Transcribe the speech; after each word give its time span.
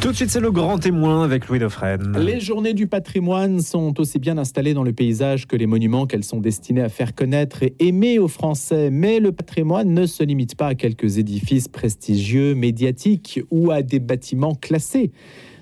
Tout 0.00 0.12
de 0.12 0.16
suite, 0.16 0.30
c'est 0.30 0.40
le 0.40 0.52
grand 0.52 0.78
témoin 0.78 1.24
avec 1.24 1.48
Louis 1.48 1.58
Dauphren. 1.58 2.16
Les 2.18 2.38
journées 2.38 2.74
du 2.74 2.86
patrimoine 2.86 3.60
sont 3.60 3.98
aussi 3.98 4.18
bien 4.18 4.38
installées 4.38 4.72
dans 4.72 4.84
le 4.84 4.92
paysage 4.92 5.46
que 5.46 5.56
les 5.56 5.66
monuments 5.66 6.06
qu'elles 6.06 6.22
sont 6.22 6.38
destinées 6.38 6.82
à 6.82 6.88
faire 6.88 7.14
connaître 7.14 7.62
et 7.62 7.74
aimer 7.80 8.18
aux 8.18 8.28
Français. 8.28 8.90
Mais 8.90 9.18
le 9.18 9.32
patrimoine 9.32 9.92
ne 9.92 10.06
se 10.06 10.22
limite 10.22 10.54
pas 10.54 10.68
à 10.68 10.74
quelques 10.74 11.18
édifices 11.18 11.66
prestigieux, 11.66 12.54
médiatiques 12.54 13.40
ou 13.50 13.70
à 13.72 13.82
des 13.82 13.98
bâtiments 13.98 14.54
classés. 14.54 15.10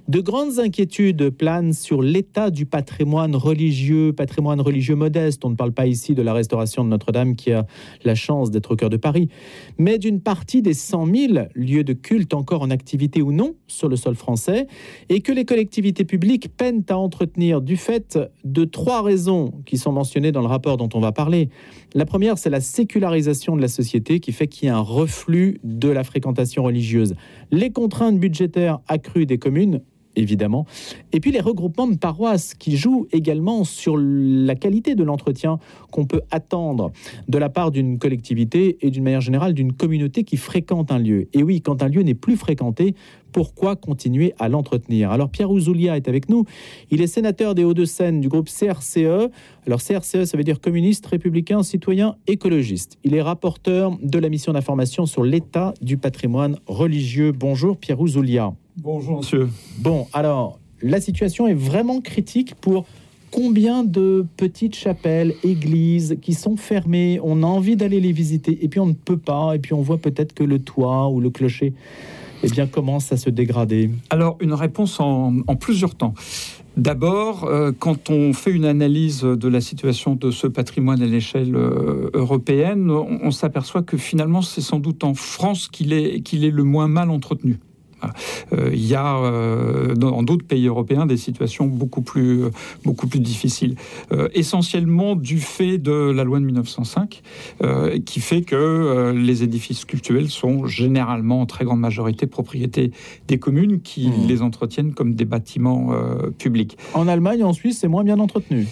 De 0.06 0.20
grandes 0.20 0.58
inquiétudes 0.58 1.30
planent 1.30 1.72
sur 1.72 2.02
l'état 2.02 2.50
du 2.50 2.66
patrimoine 2.66 3.34
religieux, 3.34 4.12
patrimoine 4.12 4.60
religieux 4.60 4.96
modeste. 4.96 5.46
On 5.46 5.50
ne 5.50 5.54
parle 5.54 5.72
pas 5.72 5.86
ici 5.86 6.14
de 6.14 6.20
la 6.20 6.34
restauration 6.34 6.84
de 6.84 6.90
Notre-Dame 6.90 7.36
qui 7.36 7.52
a 7.52 7.66
la 8.04 8.14
chance 8.14 8.50
d'être 8.50 8.72
au 8.72 8.76
cœur 8.76 8.90
de 8.90 8.98
Paris, 8.98 9.30
mais 9.78 9.96
d'une 9.96 10.20
partie 10.20 10.60
des 10.60 10.74
100 10.74 11.06
000 11.06 11.32
lieux 11.54 11.84
de 11.84 11.94
culte 11.94 12.34
encore 12.34 12.60
en 12.60 12.68
activité 12.68 13.22
ou 13.22 13.32
non 13.32 13.54
sur 13.66 13.88
le 13.88 13.96
sol 13.96 14.14
français 14.14 14.66
et 15.08 15.22
que 15.22 15.32
les 15.32 15.46
collectivités 15.46 16.04
publiques 16.04 16.54
peinent 16.54 16.84
à 16.90 16.98
entretenir 16.98 17.62
du 17.62 17.78
fait 17.78 18.18
de 18.44 18.66
trois 18.66 19.00
raisons 19.00 19.54
qui 19.64 19.78
sont 19.78 19.92
mentionnées 19.92 20.32
dans 20.32 20.42
le 20.42 20.48
rapport 20.48 20.76
dont 20.76 20.90
on 20.92 21.00
va 21.00 21.12
parler. 21.12 21.48
La 21.94 22.04
première, 22.04 22.36
c'est 22.36 22.50
la 22.50 22.60
sécularisation 22.60 23.56
de 23.56 23.62
la 23.62 23.68
société 23.68 24.20
qui 24.20 24.32
fait 24.32 24.48
qu'il 24.48 24.68
y 24.68 24.70
a 24.70 24.76
un 24.76 24.80
reflux 24.80 25.60
de 25.64 25.88
la 25.88 26.04
fréquentation 26.04 26.62
religieuse. 26.62 27.14
Les 27.50 27.70
contraintes 27.70 28.20
budgétaires 28.20 28.80
accrues 28.86 29.24
des 29.24 29.38
communes 29.38 29.80
évidemment. 30.16 30.66
Et 31.12 31.20
puis 31.20 31.32
les 31.32 31.40
regroupements 31.40 31.86
de 31.86 31.96
paroisses 31.96 32.54
qui 32.54 32.76
jouent 32.76 33.06
également 33.12 33.64
sur 33.64 33.96
la 33.96 34.54
qualité 34.54 34.94
de 34.94 35.04
l'entretien 35.04 35.58
qu'on 35.90 36.06
peut 36.06 36.22
attendre 36.30 36.92
de 37.28 37.38
la 37.38 37.48
part 37.48 37.70
d'une 37.70 37.98
collectivité 37.98 38.78
et 38.80 38.90
d'une 38.90 39.04
manière 39.04 39.20
générale 39.20 39.54
d'une 39.54 39.72
communauté 39.72 40.24
qui 40.24 40.36
fréquente 40.36 40.92
un 40.92 40.98
lieu. 40.98 41.28
Et 41.32 41.42
oui, 41.42 41.60
quand 41.60 41.82
un 41.82 41.88
lieu 41.88 42.02
n'est 42.02 42.14
plus 42.14 42.36
fréquenté, 42.36 42.94
pourquoi 43.34 43.74
continuer 43.74 44.32
à 44.38 44.48
l'entretenir? 44.48 45.10
Alors 45.10 45.28
Pierre 45.28 45.50
Ouzoulia 45.50 45.96
est 45.96 46.08
avec 46.08 46.28
nous. 46.28 46.44
Il 46.92 47.02
est 47.02 47.08
sénateur 47.08 47.56
des 47.56 47.64
Hauts-de-Seine 47.64 48.20
du 48.20 48.28
groupe 48.28 48.48
CRCE. 48.48 49.28
Alors 49.66 49.82
CRCE, 49.82 50.24
ça 50.24 50.36
veut 50.36 50.44
dire 50.44 50.60
communiste, 50.60 51.04
républicain, 51.06 51.64
citoyen, 51.64 52.14
écologiste. 52.28 52.96
Il 53.02 53.14
est 53.14 53.22
rapporteur 53.22 53.98
de 54.00 54.18
la 54.20 54.28
mission 54.28 54.52
d'information 54.52 55.04
sur 55.04 55.24
l'état 55.24 55.74
du 55.82 55.98
patrimoine 55.98 56.56
religieux. 56.66 57.32
Bonjour 57.32 57.76
Pierre 57.76 58.00
Ouzoulia. 58.00 58.54
Bonjour 58.76 59.18
monsieur. 59.18 59.48
Bon, 59.78 60.08
alors, 60.12 60.58
la 60.82 61.00
situation 61.00 61.46
est 61.46 61.54
vraiment 61.54 62.00
critique 62.00 62.54
pour 62.56 62.86
combien 63.30 63.84
de 63.84 64.26
petites 64.36 64.74
chapelles, 64.74 65.34
églises 65.42 66.16
qui 66.22 66.34
sont 66.34 66.56
fermées, 66.56 67.18
on 67.22 67.42
a 67.42 67.46
envie 67.46 67.76
d'aller 67.76 68.00
les 68.00 68.12
visiter, 68.12 68.64
et 68.64 68.68
puis 68.68 68.80
on 68.80 68.86
ne 68.86 68.92
peut 68.92 69.16
pas, 69.16 69.54
et 69.54 69.58
puis 69.58 69.74
on 69.74 69.82
voit 69.82 69.98
peut-être 69.98 70.34
que 70.34 70.44
le 70.44 70.58
toit 70.60 71.08
ou 71.08 71.20
le 71.20 71.30
clocher 71.30 71.72
eh 72.42 72.48
bien, 72.48 72.66
commence 72.66 73.10
à 73.12 73.16
se 73.16 73.30
dégrader 73.30 73.90
Alors, 74.10 74.36
une 74.40 74.52
réponse 74.52 75.00
en, 75.00 75.42
plusieurs 75.58 75.94
temps. 75.94 76.14
D'abord, 76.76 77.44
euh, 77.44 77.72
quand 77.76 78.10
on 78.10 78.32
fait 78.32 78.50
une 78.50 78.64
analyse 78.64 79.22
de 79.22 79.48
la 79.48 79.60
situation 79.60 80.16
de 80.16 80.30
ce 80.30 80.46
patrimoine 80.46 81.00
à 81.00 81.06
l'échelle 81.06 81.54
euh, 81.54 82.10
européenne, 82.12 82.90
on, 82.90 83.30
s'aperçoit 83.30 83.82
que 83.82 83.96
finalement, 83.96 84.42
c'est 84.42 84.60
sans 84.60 84.80
doute 84.80 85.04
en 85.04 85.14
France 85.14 85.68
qu'il 85.68 85.92
est, 85.92 86.20
qu'il 86.20 86.44
est 86.44 86.50
le 86.50 86.64
moins 86.64 86.88
mal 86.88 87.10
entretenu. 87.10 87.58
Euh, 88.52 88.70
il 88.72 88.84
y 88.84 88.94
a 88.94 89.16
euh, 89.16 89.94
dans 89.94 90.22
d'autres 90.22 90.46
pays 90.46 90.66
européens 90.66 91.06
des 91.06 91.16
situations 91.16 91.66
beaucoup 91.66 92.02
plus, 92.02 92.44
beaucoup 92.84 93.06
plus 93.06 93.20
difficiles, 93.20 93.76
euh, 94.12 94.28
essentiellement 94.34 95.16
du 95.16 95.38
fait 95.38 95.78
de 95.78 96.10
la 96.10 96.24
loi 96.24 96.40
de 96.40 96.44
1905, 96.44 97.22
qui 98.04 98.20
fait 98.20 98.42
que 98.42 99.12
les 99.14 99.42
édifices 99.42 99.84
cultuels 99.84 100.28
sont 100.28 100.66
généralement 100.66 101.40
en 101.40 101.46
très 101.46 101.64
grande 101.64 101.80
majorité 101.80 102.26
propriété 102.26 102.92
des 103.28 103.38
communes 103.38 103.80
qui 103.80 104.08
mmh. 104.08 104.26
les 104.28 104.42
entretiennent 104.42 104.94
comme 104.94 105.14
des 105.14 105.24
bâtiments 105.24 105.92
publics. 106.38 106.76
En 106.94 107.08
Allemagne 107.08 107.42
en 107.44 107.52
Suisse, 107.52 107.78
c'est 107.80 107.88
moins 107.88 108.04
bien 108.04 108.18
entretenu. 108.18 108.66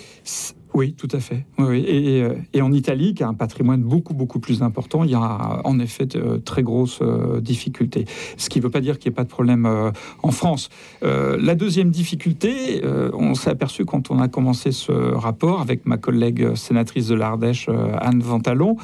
Oui, 0.75 0.95
tout 0.95 1.09
à 1.13 1.21
fait. 1.21 1.45
Euh, 1.61 2.35
et, 2.53 2.63
en 2.63 2.73
Italie, 2.73 3.15
qui 3.15 3.23
a 3.23 3.29
un 3.29 3.35
patrimoine 3.35 3.83
beaucoup, 3.83 4.15
beaucoup 4.15 4.41
plus 4.41 4.63
important, 4.63 5.05
il 5.05 5.11
y 5.11 5.15
a 5.15 5.61
en 5.65 5.79
effet 5.79 6.07
de 6.07 6.39
très 6.39 6.63
grosses 6.63 7.01
euh, 7.03 7.41
difficultés. 7.41 8.07
Ce 8.37 8.49
qui 8.49 8.59
ne 8.59 8.65
veut 8.65 8.71
pas 8.71 8.81
dire 8.81 8.99
qu'il 8.99 9.11
n'y 9.11 9.15
ait 9.15 9.17
pas 9.17 9.25
de 9.25 9.29
problème 9.29 9.67
euh, 9.67 9.91
en 10.23 10.31
France. 10.31 10.71
la 11.03 11.55
deuxième 11.55 11.91
difficulté, 11.91 12.83
on 13.13 13.35
s'est 13.35 13.51
aperçu 13.51 13.85
quand 13.85 14.11
on 14.11 14.19
a 14.21 14.29
commencé 14.29 14.73
ce 14.73 14.93
rapport 14.93 15.61
avec 15.61 15.87
ma 15.87 15.97
collègue 15.97 16.55
sénatrice 16.55 17.09
de 17.09 17.15
l'Ardèche, 17.15 17.69
Anne 18.01 18.21
Ventalon, 18.21 18.77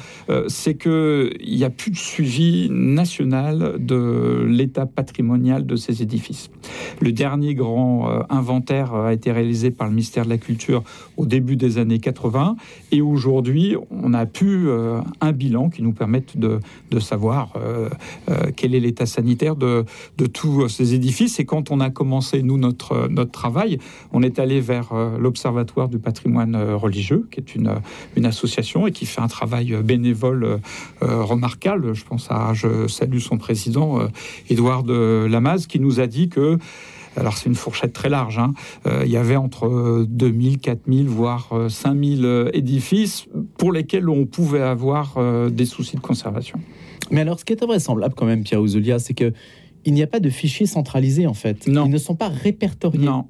c'est 0.47 0.75
qu'il 0.75 1.37
n'y 1.47 1.63
a 1.63 1.69
plus 1.69 1.91
de 1.91 1.97
suivi 1.97 2.69
national 2.69 3.75
de 3.79 4.45
l'état 4.47 4.85
patrimonial 4.85 5.65
de 5.65 5.75
ces 5.75 6.01
édifices. 6.01 6.49
Le 6.99 7.11
dernier 7.11 7.55
grand 7.55 8.25
inventaire 8.29 8.93
a 8.93 9.13
été 9.13 9.31
réalisé 9.31 9.71
par 9.71 9.87
le 9.87 9.93
ministère 9.93 10.25
de 10.25 10.29
la 10.29 10.37
Culture 10.37 10.83
au 11.17 11.25
début 11.25 11.55
des 11.55 11.78
années 11.79 11.99
80. 11.99 12.55
Et 12.91 13.01
aujourd'hui, 13.01 13.75
on 13.89 14.13
a 14.13 14.25
pu 14.25 14.67
euh, 14.67 15.01
un 15.21 15.31
bilan 15.31 15.69
qui 15.69 15.81
nous 15.81 15.93
permette 15.93 16.37
de, 16.37 16.59
de 16.91 16.99
savoir 16.99 17.53
euh, 17.55 17.89
euh, 18.29 18.51
quel 18.55 18.75
est 18.75 18.79
l'état 18.79 19.05
sanitaire 19.05 19.55
de, 19.55 19.85
de, 20.17 20.25
tous 20.25 20.69
ces 20.69 20.93
édifices. 20.93 21.39
Et 21.39 21.45
quand 21.45 21.71
on 21.71 21.79
a 21.79 21.89
commencé, 21.89 22.43
nous, 22.43 22.57
notre, 22.57 23.07
notre 23.07 23.31
travail, 23.31 23.79
on 24.13 24.21
est 24.21 24.39
allé 24.39 24.61
vers 24.61 24.93
l'Observatoire 25.17 25.89
du 25.89 25.99
patrimoine 25.99 26.55
religieux, 26.55 27.27
qui 27.31 27.39
est 27.39 27.55
une, 27.55 27.73
une 28.15 28.25
association 28.25 28.85
et 28.87 28.91
qui 28.91 29.05
fait 29.05 29.21
un 29.21 29.27
travail 29.27 29.75
bénévole 29.83 30.59
remarquable. 31.01 31.93
Je 31.93 32.05
pense 32.05 32.27
à, 32.29 32.53
je 32.53 32.87
salue 32.87 33.19
son 33.19 33.37
président, 33.37 33.99
Édouard 34.49 34.83
de 34.83 35.27
Lamaze, 35.29 35.67
qui 35.67 35.79
nous 35.79 35.99
a 35.99 36.07
dit 36.07 36.29
que 36.29 36.57
alors 37.15 37.37
c'est 37.37 37.47
une 37.47 37.55
fourchette 37.55 37.93
très 37.93 38.09
large. 38.09 38.37
Hein. 38.37 38.53
Euh, 38.85 39.03
il 39.05 39.11
y 39.11 39.17
avait 39.17 39.35
entre 39.35 40.05
2000, 40.07 40.59
4000, 40.59 41.07
voire 41.07 41.49
5000 41.69 42.25
euh, 42.25 42.27
euh, 42.29 42.49
édifices 42.53 43.27
pour 43.57 43.71
lesquels 43.71 44.09
on 44.09 44.25
pouvait 44.25 44.61
avoir 44.61 45.17
des 45.49 45.65
soucis 45.65 45.95
de 45.95 46.01
conservation. 46.01 46.59
Mais 47.11 47.21
alors, 47.21 47.39
ce 47.39 47.45
qui 47.45 47.53
est 47.53 47.63
invraisemblable 47.63 48.13
quand 48.15 48.25
même, 48.25 48.43
Pierre 48.43 48.61
Ouzoulia, 48.61 48.99
c'est 48.99 49.13
que 49.13 49.33
il 49.85 49.93
n'y 49.93 50.03
a 50.03 50.07
pas 50.07 50.19
de 50.19 50.29
fichiers 50.29 50.65
centralisés 50.65 51.25
en 51.25 51.33
fait. 51.33 51.67
Non. 51.67 51.85
Ils 51.85 51.91
ne 51.91 51.97
sont 51.97 52.15
pas 52.15 52.27
répertoriés. 52.27 53.05
Non. 53.05 53.25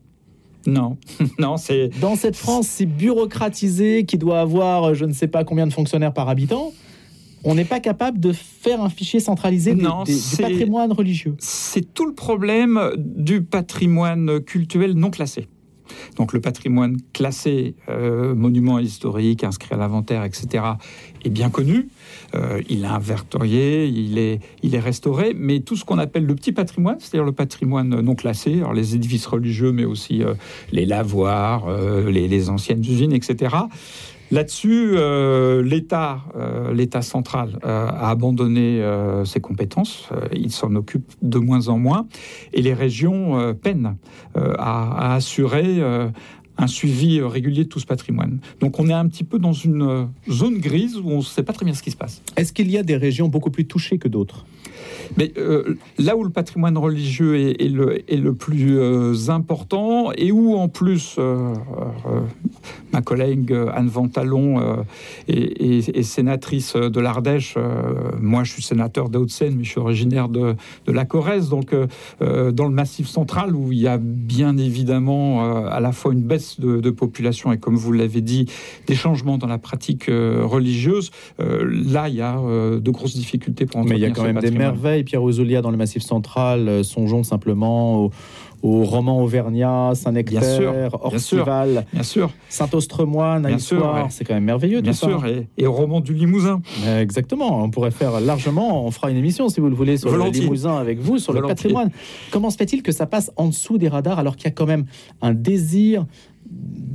Non, 0.67 0.97
non, 1.39 1.55
c'est 1.55 1.89
dans 2.01 2.17
cette 2.17 2.35
France 2.35 2.67
si 2.67 2.85
bureaucratisée 2.85 4.03
qui 4.03 4.17
doit 4.17 4.41
avoir 4.41 4.93
je 4.93 5.05
ne 5.05 5.13
sais 5.13 5.27
pas 5.27 5.45
combien 5.45 5.65
de 5.65 5.73
fonctionnaires 5.73 6.13
par 6.13 6.27
habitant 6.27 6.73
on 7.43 7.55
n'est 7.55 7.65
pas 7.65 7.79
capable 7.79 8.19
de 8.19 8.33
faire 8.33 8.81
un 8.81 8.89
fichier 8.89 9.19
centralisé 9.19 9.75
du 9.75 9.85
patrimoine 10.37 10.91
religieux. 10.91 11.35
C'est 11.39 11.93
tout 11.93 12.05
le 12.05 12.13
problème 12.13 12.91
du 12.97 13.41
patrimoine 13.41 14.41
culturel 14.41 14.93
non 14.93 15.09
classé. 15.09 15.47
Donc 16.17 16.33
le 16.33 16.41
patrimoine 16.41 16.97
classé, 17.13 17.75
euh, 17.89 18.35
monument 18.35 18.79
historique, 18.79 19.43
inscrit 19.43 19.73
à 19.73 19.77
l'inventaire, 19.77 20.23
etc., 20.23 20.63
est 21.23 21.29
bien 21.29 21.49
connu. 21.49 21.89
Euh, 22.35 22.61
il 22.69 22.83
est 22.83 22.87
inventorié, 22.87 23.87
il 23.87 24.17
est, 24.17 24.39
il 24.63 24.75
est 24.75 24.79
restauré, 24.79 25.33
mais 25.35 25.59
tout 25.59 25.75
ce 25.75 25.85
qu'on 25.85 25.97
appelle 25.97 26.25
le 26.25 26.35
petit 26.35 26.51
patrimoine, 26.51 26.97
c'est-à-dire 26.99 27.25
le 27.25 27.31
patrimoine 27.31 28.01
non 28.01 28.15
classé, 28.15 28.55
alors 28.57 28.73
les 28.73 28.95
édifices 28.95 29.25
religieux, 29.25 29.71
mais 29.71 29.85
aussi 29.85 30.23
euh, 30.23 30.33
les 30.71 30.85
lavoirs, 30.85 31.67
les, 32.07 32.27
les, 32.27 32.49
anciennes 32.49 32.81
usines, 32.81 33.13
etc., 33.13 33.55
Là-dessus, 34.31 34.91
euh, 34.93 35.63
l'État, 35.63 36.21
euh, 36.35 36.71
l'État 36.71 37.01
central 37.01 37.59
euh, 37.65 37.87
a 37.87 38.09
abandonné 38.09 38.83
ses 39.25 39.39
compétences. 39.39 40.09
il 40.33 40.51
s'en 40.51 40.75
occupe 40.75 41.11
de 41.21 41.39
moins 41.39 41.67
en 41.67 41.77
moins, 41.77 42.07
et 42.53 42.61
les 42.61 42.73
régions 42.73 43.55
peinent 43.55 43.97
à, 44.35 44.51
à, 44.57 45.15
assurer 45.15 45.81
un 46.57 46.67
suivi 46.67 47.21
régulier 47.21 47.63
de 47.63 47.69
tout 47.69 47.79
ce 47.79 47.85
patrimoine. 47.85 48.39
Donc 48.59 48.79
on 48.79 48.89
est 48.89 48.93
un 48.93 49.07
petit 49.07 49.23
peu 49.23 49.39
dans 49.39 49.53
une 49.53 50.09
zone 50.29 50.59
grise 50.59 50.97
où 50.97 51.09
on 51.09 51.17
ne 51.17 51.21
sait 51.21 51.43
pas 51.43 51.53
très 51.53 51.65
bien 51.65 51.73
ce 51.73 51.83
qui 51.83 51.91
se 51.91 51.97
passe. 51.97 52.21
Est-ce 52.35 52.53
qu'il 52.53 52.69
y 52.69 52.77
a 52.77 52.83
des 52.83 52.97
régions 52.97 53.27
beaucoup 53.27 53.51
plus 53.51 53.65
touchées 53.65 53.97
que 53.97 54.07
d'autres? 54.07 54.45
Mais 55.17 55.31
euh, 55.37 55.75
là 55.97 56.15
où 56.15 56.23
le 56.23 56.29
patrimoine 56.29 56.77
religieux 56.77 57.35
est, 57.59 57.69
le, 57.69 58.09
est 58.11 58.17
le, 58.17 58.33
plus 58.33 58.77
euh, 58.77 59.13
important 59.29 60.11
et 60.15 60.31
où 60.31 60.55
en 60.55 60.67
plus 60.67 61.15
euh, 61.17 61.53
ma 62.93 63.01
collègue 63.01 63.55
Anne 63.73 63.87
Ventalon 63.87 64.83
est, 65.27 66.03
sénatrice 66.03 66.75
de 66.75 66.99
l'Ardèche, 66.99 67.55
moi 68.19 68.43
je 68.43 68.53
suis 68.53 68.63
sénateur 68.63 69.09
de 69.09 69.17
Haute-Seine, 69.17 69.55
mais 69.57 69.63
je 69.63 69.69
suis 69.69 69.79
originaire 69.79 70.29
de, 70.29 70.55
de 70.85 70.91
la 70.91 71.05
Corrèze, 71.05 71.49
donc 71.49 71.75
dans 72.19 72.65
le 72.65 72.73
massif 72.73 73.07
central 73.07 73.55
où 73.55 73.71
il 73.71 73.79
y 73.79 73.87
a 73.87 73.97
bien 73.99 74.57
évidemment 74.57 75.67
à 75.67 75.79
la 75.79 75.91
fois 75.91 76.13
une 76.13 76.21
baisse 76.21 76.59
de, 76.59 76.79
de 76.79 76.89
population 76.89 77.51
et 77.51 77.57
comme 77.57 77.75
vous 77.75 77.91
l'avez 77.91 78.21
dit, 78.21 78.47
des 78.87 78.95
changements 78.95 79.37
dans 79.37 79.47
la 79.47 79.59
pratique 79.59 80.05
religieuse, 80.07 81.11
là 81.37 82.09
il 82.09 82.15
y 82.15 82.21
a 82.21 82.35
de 82.35 82.91
grosses 82.91 83.15
difficultés 83.15 83.65
pour 83.65 83.83
Mais 83.85 83.95
il 83.95 84.01
y 84.01 84.05
a 84.05 84.11
quand 84.11 84.23
même 84.23 84.39
des 84.39 84.51
merveilles 84.51 84.98
Pierre 85.03 85.23
Ouzoulia, 85.23 85.61
dans 85.61 85.71
le 85.71 85.77
Massif 85.77 86.03
central. 86.03 86.83
songeons 86.83 87.23
simplement 87.23 88.03
au 88.03 88.11
au 88.61 88.83
roman 88.83 89.21
Auvergnat, 89.21 89.91
Saint-Nectaire, 89.95 90.91
Orcival, 91.03 91.85
Saint-Ostremoine, 92.49 93.45
à 93.45 93.57
c'est 94.09 94.25
quand 94.25 94.33
même 94.33 94.43
merveilleux. 94.43 94.81
Bien 94.81 94.93
sûr, 94.93 95.23
et, 95.57 95.65
au 95.67 95.71
roman 95.71 96.01
du 96.01 96.13
Limousin. 96.13 96.61
Exactement, 96.85 97.63
on 97.63 97.69
pourrait 97.69 97.91
faire 97.91 98.19
largement, 98.19 98.85
on 98.85 98.91
fera 98.91 99.11
une 99.11 99.17
émission 99.17 99.49
si 99.49 99.59
vous 99.59 99.69
le 99.69 99.75
voulez 99.75 99.97
sur 99.97 100.15
le 100.15 100.29
Limousin 100.29 100.75
avec 100.75 100.99
vous, 100.99 101.17
sur 101.17 101.33
le 101.33 101.41
patrimoine. 101.41 101.91
Comment 102.31 102.49
se 102.49 102.57
fait-il 102.57 102.83
que 102.83 102.91
ça 102.91 103.05
passe 103.05 103.31
en 103.35 103.47
dessous 103.47 103.77
des 103.77 103.87
radars 103.87 104.19
alors 104.19 104.35
qu'il 104.35 104.45
y 104.45 104.49
a 104.49 104.51
quand 104.51 104.67
même 104.67 104.85
un 105.21 105.33
désir 105.33 106.05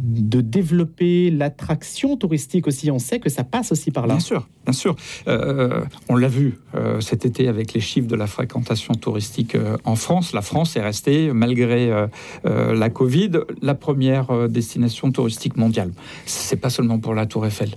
de 0.04 0.40
développer 0.40 1.30
l'attraction 1.30 2.16
touristique 2.16 2.66
aussi. 2.66 2.90
On 2.90 2.98
sait 2.98 3.18
que 3.18 3.30
ça 3.30 3.44
passe 3.44 3.72
aussi 3.72 3.90
par 3.90 4.06
là. 4.06 4.14
Bien 4.14 4.20
sûr, 4.20 4.46
bien 4.64 4.72
sûr. 4.72 4.96
Euh, 5.28 5.84
on 6.08 6.16
l'a 6.16 6.28
vu 6.28 6.58
euh, 6.74 7.00
cet 7.00 7.24
été 7.24 7.48
avec 7.48 7.72
les 7.72 7.80
chiffres 7.80 8.06
de 8.06 8.16
la 8.16 8.26
fréquentation 8.26 8.94
touristique 8.94 9.54
euh, 9.54 9.76
en 9.84 9.96
France. 9.96 10.32
La 10.32 10.42
France 10.42 10.76
est 10.76 10.82
restée, 10.82 11.32
malgré 11.32 11.90
la 12.44 12.90
Covid, 12.90 13.30
la 13.62 13.74
première 13.74 14.48
destination 14.48 15.10
touristique 15.10 15.56
mondiale. 15.56 15.92
C'est 16.26 16.56
pas 16.56 16.70
seulement 16.70 16.98
pour 16.98 17.14
la 17.14 17.26
Tour 17.26 17.46
Eiffel. 17.46 17.70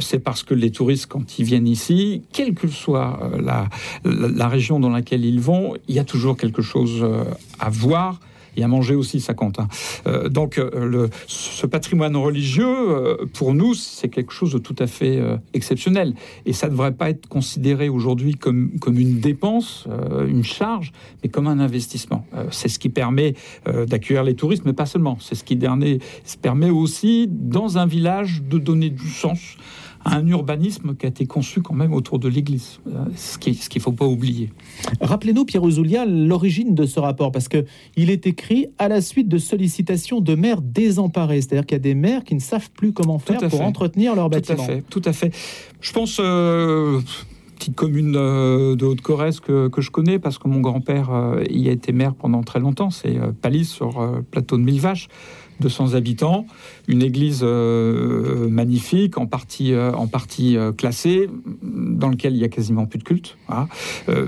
C'est 0.00 0.18
parce 0.18 0.42
que 0.42 0.54
les 0.54 0.70
touristes, 0.70 1.06
quand 1.06 1.38
ils 1.38 1.44
viennent 1.44 1.66
ici, 1.66 2.22
quelle 2.32 2.54
que 2.54 2.68
soit 2.68 3.30
la, 3.40 3.68
la 4.04 4.48
région 4.48 4.80
dans 4.80 4.90
laquelle 4.90 5.24
ils 5.24 5.40
vont, 5.40 5.74
il 5.88 5.94
y 5.94 5.98
a 5.98 6.04
toujours 6.04 6.36
quelque 6.36 6.62
chose 6.62 7.06
à 7.58 7.70
voir 7.70 8.20
et 8.56 8.64
à 8.64 8.68
manger 8.68 8.94
aussi, 8.94 9.20
ça 9.20 9.34
compte. 9.34 9.58
Hein. 9.58 9.68
Euh, 10.06 10.28
donc, 10.28 10.58
euh, 10.58 11.08
ce 11.26 11.66
patrimoine 11.66 12.16
religieux, 12.16 12.66
euh, 12.66 13.26
pour 13.34 13.54
nous, 13.54 13.74
c'est 13.74 14.08
quelque 14.08 14.32
chose 14.32 14.52
de 14.52 14.58
tout 14.58 14.76
à 14.78 14.86
fait 14.86 15.20
exceptionnel. 15.52 16.14
Et 16.46 16.52
ça 16.52 16.66
ne 16.66 16.72
devrait 16.72 16.92
pas 16.92 17.10
être 17.10 17.28
considéré 17.28 17.88
aujourd'hui 17.88 18.34
comme, 18.34 18.78
comme 18.80 18.98
une 18.98 19.20
dépense, 19.20 19.86
une 20.28 20.44
charge, 20.44 20.92
mais 21.22 21.28
comme 21.28 21.46
un 21.46 21.58
investissement. 21.58 22.26
c'est 22.50 22.68
ce 22.68 22.78
qui 22.78 22.88
permet 22.88 23.34
d'accueillir 23.86 24.24
les 24.24 24.34
touristes, 24.34 24.64
mais 24.64 24.72
pas 24.72 24.86
seulement. 24.86 25.18
C'est 25.20 25.34
ce 25.34 25.44
qui 25.44 25.56
permet 25.56 26.70
aussi, 26.70 27.28
dans 27.30 27.78
un 27.78 27.86
village, 27.86 28.42
de 28.42 28.58
donner 28.58 28.90
du 28.90 29.08
sens 29.08 29.56
un 30.04 30.26
urbanisme 30.26 30.94
qui 30.96 31.06
a 31.06 31.08
été 31.08 31.26
conçu 31.26 31.62
quand 31.62 31.74
même 31.74 31.92
autour 31.92 32.18
de 32.18 32.28
l'Église, 32.28 32.80
euh, 32.88 33.04
ce 33.16 33.38
qu'il 33.38 33.54
ne 33.54 33.80
faut 33.80 33.92
pas 33.92 34.06
oublier. 34.06 34.50
Rappelez-nous, 35.00 35.44
Pierre 35.44 35.62
Ouzoulia, 35.62 36.04
l'origine 36.04 36.74
de 36.74 36.86
ce 36.86 37.00
rapport, 37.00 37.32
parce 37.32 37.48
qu'il 37.48 38.10
est 38.10 38.26
écrit 38.26 38.66
à 38.78 38.88
la 38.88 39.00
suite 39.00 39.28
de 39.28 39.38
sollicitations 39.38 40.20
de 40.20 40.34
maires 40.34 40.60
désemparés, 40.62 41.40
c'est-à-dire 41.40 41.66
qu'il 41.66 41.76
y 41.76 41.80
a 41.80 41.82
des 41.82 41.94
maires 41.94 42.24
qui 42.24 42.34
ne 42.34 42.40
savent 42.40 42.70
plus 42.70 42.92
comment 42.92 43.18
faire 43.18 43.40
pour 43.48 43.62
entretenir 43.62 44.14
leur 44.14 44.28
bâtiment. 44.28 44.56
Tout 44.56 44.62
à 44.62 44.66
fait, 44.66 44.84
tout 44.90 45.02
à 45.04 45.12
fait. 45.12 45.34
Je 45.80 45.92
pense... 45.92 46.18
Euh, 46.20 47.00
petite 47.56 47.76
commune 47.76 48.16
euh, 48.16 48.74
de 48.74 48.84
Haute-Corrèze 48.84 49.38
que, 49.38 49.70
je 49.78 49.90
connais 49.90 50.18
parce 50.18 50.38
que 50.38 50.48
mon 50.48 50.60
grand-père 50.60 51.10
y 51.48 51.68
a 51.68 51.72
été 51.72 51.92
maire 51.92 52.16
pendant 52.16 52.42
très 52.42 52.58
longtemps, 52.58 52.90
c'est 52.90 53.16
Palis 53.42 53.66
sur 53.66 54.02
le 54.02 54.22
plateau 54.22 54.58
de 54.58 54.62
Millevaches. 54.62 55.08
200 55.60 55.94
habitants, 55.94 56.46
une 56.88 57.02
église 57.02 57.40
euh, 57.42 58.48
magnifique, 58.48 59.18
en 59.18 59.26
partie, 59.26 59.72
euh, 59.72 59.92
en 59.92 60.06
partie 60.06 60.56
euh, 60.56 60.72
classée, 60.72 61.28
dans 61.62 62.08
lequel 62.08 62.34
il 62.34 62.40
y 62.40 62.44
a 62.44 62.48
quasiment 62.48 62.86
plus 62.86 62.98
de 62.98 63.04
culte. 63.04 63.36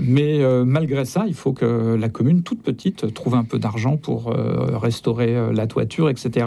mais 0.00 0.40
malgré 0.64 1.04
ça, 1.04 1.24
il 1.26 1.34
faut 1.34 1.52
que 1.52 1.94
la 1.94 2.08
commune, 2.08 2.42
toute 2.42 2.62
petite, 2.62 3.12
trouve 3.14 3.34
un 3.34 3.44
peu 3.44 3.58
d'argent 3.58 3.96
pour 3.96 4.34
restaurer 4.34 5.52
la 5.52 5.66
toiture, 5.66 6.08
etc. 6.08 6.46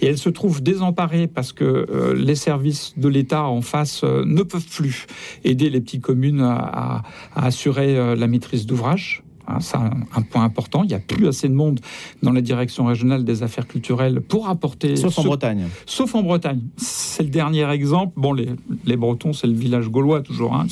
Et 0.00 0.06
elle 0.06 0.18
se 0.18 0.28
trouve 0.28 0.62
désemparée 0.62 1.26
parce 1.26 1.52
que 1.52 2.14
les 2.16 2.34
services 2.34 2.94
de 2.96 3.08
l'État 3.08 3.44
en 3.44 3.60
face 3.60 4.04
ne 4.04 4.42
peuvent 4.42 4.66
plus 4.66 5.06
aider 5.44 5.70
les 5.70 5.80
petites 5.80 6.02
communes 6.02 6.42
à 6.42 7.02
assurer 7.34 8.16
la 8.16 8.26
maîtrise 8.26 8.66
d'ouvrage. 8.66 9.21
Hein, 9.48 9.58
c'est 9.60 9.76
un, 9.76 10.22
point 10.22 10.44
important. 10.44 10.82
Il 10.84 10.88
n'y 10.88 10.94
a 10.94 10.98
plus 10.98 11.26
assez 11.26 11.48
de 11.48 11.54
monde 11.54 11.80
dans 12.22 12.32
la 12.32 12.40
direction 12.40 12.86
régionale 12.86 13.24
des 13.24 13.42
affaires 13.42 13.66
culturelles 13.66 14.20
pour 14.20 14.48
apporter. 14.48 14.96
Sauf 14.96 15.18
en 15.18 15.24
Bretagne. 15.24 15.68
Sauf 15.86 16.14
en 16.14 16.22
Bretagne. 16.22 16.60
C'est 16.76 17.22
le 17.22 17.28
dernier 17.28 17.68
exemple. 17.70 18.12
Bon, 18.16 18.32
les, 18.32 18.50
les 18.84 18.96
Bretons, 18.96 19.32
c'est 19.32 19.46
le 19.46 19.54
village 19.54 19.88
gaulois 19.88 20.22
toujours. 20.22 20.54
Hein, 20.54 20.66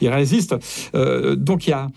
ils 0.00 0.08
résistent. 0.08 0.56
Euh, 0.94 1.36
donc 1.36 1.66
il 1.66 1.70
y 1.70 1.72
a 1.72 1.88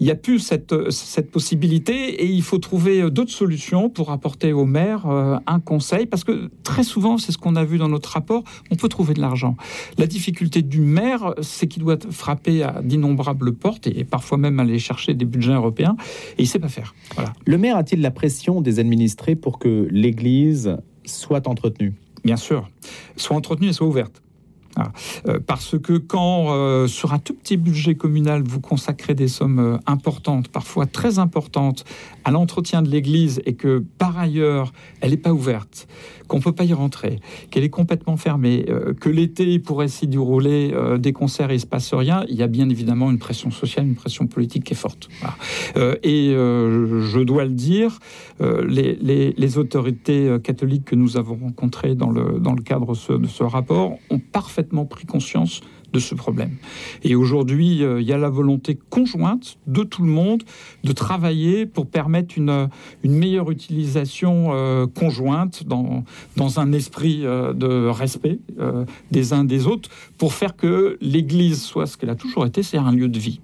il 0.00 0.06
n'y 0.06 0.10
a 0.10 0.16
plus 0.16 0.38
cette, 0.38 0.90
cette 0.90 1.30
possibilité 1.30 2.22
et 2.22 2.26
il 2.26 2.42
faut 2.42 2.58
trouver 2.58 3.10
d'autres 3.10 3.32
solutions 3.32 3.90
pour 3.90 4.10
apporter 4.10 4.52
aux 4.52 4.64
maires 4.64 5.06
euh, 5.06 5.36
un 5.46 5.60
conseil 5.60 6.06
parce 6.06 6.24
que 6.24 6.50
très 6.64 6.82
souvent, 6.84 7.18
c'est 7.18 7.32
ce 7.32 7.38
qu'on 7.38 7.54
a 7.54 7.64
vu 7.64 7.76
dans 7.76 7.88
notre 7.88 8.08
rapport, 8.10 8.42
on 8.70 8.76
peut 8.76 8.88
trouver 8.88 9.12
de 9.12 9.20
l'argent. 9.20 9.56
La 9.98 10.06
difficulté 10.06 10.62
du 10.62 10.80
maire, 10.80 11.34
c'est 11.42 11.66
qu'il 11.66 11.82
doit 11.82 11.98
frapper 12.10 12.62
à 12.62 12.80
d'innombrables 12.82 13.54
portes 13.54 13.86
et 13.86 14.04
parfois 14.04 14.38
même 14.38 14.58
aller 14.58 14.78
chercher 14.78 15.12
des 15.12 15.26
budgets 15.26 15.52
européens 15.52 15.96
et 16.38 16.42
il 16.42 16.44
ne 16.44 16.48
sait 16.48 16.58
pas 16.58 16.68
faire. 16.68 16.94
Voilà. 17.14 17.32
Le 17.44 17.58
maire 17.58 17.76
a-t-il 17.76 18.00
la 18.00 18.10
pression 18.10 18.62
des 18.62 18.78
administrés 18.78 19.36
pour 19.36 19.58
que 19.58 19.86
l'Église 19.90 20.76
soit 21.04 21.46
entretenue? 21.46 21.92
Bien 22.24 22.36
sûr, 22.36 22.70
soit 23.16 23.36
entretenue 23.36 23.68
et 23.68 23.72
soit 23.72 23.86
ouverte. 23.86 24.22
Ah. 24.76 24.92
Euh, 25.26 25.40
parce 25.44 25.76
que 25.78 25.94
quand 25.94 26.54
euh, 26.54 26.86
sur 26.86 27.12
un 27.12 27.18
tout 27.18 27.34
petit 27.34 27.56
budget 27.56 27.96
communal 27.96 28.44
vous 28.46 28.60
consacrez 28.60 29.14
des 29.14 29.26
sommes 29.26 29.58
euh, 29.58 29.76
importantes, 29.86 30.48
parfois 30.48 30.86
très 30.86 31.18
importantes, 31.18 31.84
à 32.24 32.30
l'entretien 32.30 32.80
de 32.80 32.88
l'Église 32.88 33.42
et 33.46 33.54
que 33.54 33.84
par 33.98 34.16
ailleurs 34.16 34.72
elle 35.00 35.10
n'est 35.10 35.16
pas 35.16 35.32
ouverte, 35.32 35.88
qu'on 36.28 36.38
peut 36.38 36.52
pas 36.52 36.64
y 36.64 36.72
rentrer, 36.72 37.18
qu'elle 37.50 37.64
est 37.64 37.70
complètement 37.70 38.16
fermée, 38.16 38.64
que 39.00 39.08
l'été 39.08 39.58
pourrait 39.58 39.88
s'y 39.88 40.06
dérouler 40.06 40.72
des 41.00 41.12
concerts 41.12 41.50
et 41.50 41.56
il 41.56 41.60
se 41.60 41.66
passe 41.66 41.92
rien, 41.92 42.24
il 42.28 42.36
y 42.36 42.44
a 42.44 42.46
bien 42.46 42.68
évidemment 42.68 43.10
une 43.10 43.18
pression 43.18 43.50
sociale, 43.50 43.86
une 43.86 43.96
pression 43.96 44.28
politique 44.28 44.62
qui 44.62 44.74
est 44.74 44.76
forte. 44.76 45.08
et 46.04 46.30
je 46.30 47.18
dois 47.24 47.44
le 47.44 47.50
dire, 47.50 47.98
les, 48.38 49.58
autorités 49.58 50.36
catholiques 50.44 50.84
que 50.84 50.94
nous 50.94 51.16
avons 51.16 51.34
rencontrées 51.34 51.96
dans 51.96 52.10
le 52.12 52.62
cadre 52.62 52.92
de 52.92 53.26
ce 53.26 53.42
rapport 53.42 53.98
ont 54.10 54.20
parfaitement 54.20 54.59
pris 54.88 55.06
conscience 55.06 55.60
de 55.92 55.98
ce 55.98 56.14
problème. 56.14 56.56
Et 57.02 57.14
aujourd'hui, 57.14 57.82
euh, 57.82 58.00
il 58.00 58.06
y 58.06 58.12
a 58.12 58.18
la 58.18 58.30
volonté 58.30 58.78
conjointe 58.90 59.58
de 59.66 59.82
tout 59.82 60.02
le 60.02 60.08
monde 60.08 60.42
de 60.84 60.92
travailler 60.92 61.66
pour 61.66 61.86
permettre 61.86 62.38
une, 62.38 62.68
meilleure 63.04 63.50
utilisation 63.50 64.50
euh, 64.52 64.86
conjointe 64.86 65.64
dans, 65.64 66.04
dans 66.36 66.60
un 66.60 66.72
esprit 66.72 67.20
euh, 67.24 67.52
de 67.52 67.88
respect 67.88 68.38
des 69.10 69.32
uns 69.32 69.44
des 69.44 69.66
autres 69.66 69.88
pour 70.18 70.32
faire 70.32 70.56
que 70.56 70.98
l'Église 71.00 71.62
soit 71.62 71.86
ce 71.86 71.96
qu'elle 71.96 72.10
a 72.10 72.14
toujours 72.14 72.46
été, 72.46 72.62
c'est 72.62 72.78
un 72.78 72.92
lieu 72.92 73.08
de 73.08 73.18
vie. 73.18 73.40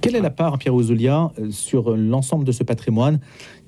Quelle 0.00 0.16
est 0.16 0.20
la 0.20 0.30
part, 0.30 0.58
Pierre 0.58 0.74
Ouzoulia, 0.74 1.30
sur 1.50 1.96
l'ensemble 1.96 2.44
de 2.44 2.50
ce 2.50 2.64
patrimoine 2.64 3.20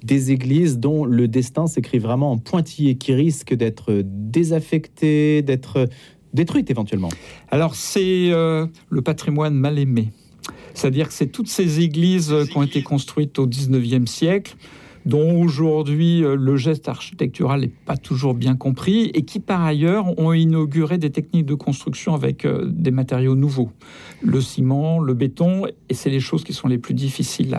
des 0.02 0.32
églises 0.32 0.78
dont 0.78 1.04
le 1.04 1.28
destin 1.28 1.66
s'écrit 1.66 1.98
vraiment 1.98 2.32
en 2.32 2.38
pointillé, 2.38 2.96
qui 2.96 3.14
risque 3.14 3.54
d'être 3.54 4.02
désaffecté, 4.04 5.42
d'être 5.42 5.88
détruite 6.34 6.70
éventuellement 6.70 7.08
Alors 7.50 7.74
c'est 7.74 8.30
euh, 8.30 8.66
le 8.90 9.02
patrimoine 9.02 9.54
mal 9.54 9.78
aimé. 9.78 10.10
C'est-à-dire 10.74 11.08
que 11.08 11.14
c'est 11.14 11.28
toutes 11.28 11.48
ces 11.48 11.80
églises 11.80 12.34
qui 12.50 12.58
ont 12.58 12.62
été 12.62 12.82
construites 12.82 13.38
au 13.38 13.46
19e 13.46 14.06
siècle, 14.06 14.56
dont 15.06 15.40
aujourd'hui 15.40 16.24
euh, 16.24 16.36
le 16.36 16.56
geste 16.56 16.88
architectural 16.88 17.60
n'est 17.60 17.68
pas 17.68 17.96
toujours 17.96 18.34
bien 18.34 18.56
compris, 18.56 19.10
et 19.14 19.22
qui 19.22 19.40
par 19.40 19.62
ailleurs 19.62 20.18
ont 20.18 20.32
inauguré 20.32 20.98
des 20.98 21.10
techniques 21.10 21.46
de 21.46 21.54
construction 21.54 22.14
avec 22.14 22.44
euh, 22.44 22.64
des 22.66 22.90
matériaux 22.90 23.34
nouveaux, 23.34 23.70
le 24.22 24.40
ciment, 24.40 25.00
le 25.00 25.14
béton, 25.14 25.66
et 25.88 25.94
c'est 25.94 26.10
les 26.10 26.20
choses 26.20 26.44
qui 26.44 26.52
sont 26.52 26.68
les 26.68 26.78
plus 26.78 26.94
difficiles 26.94 27.56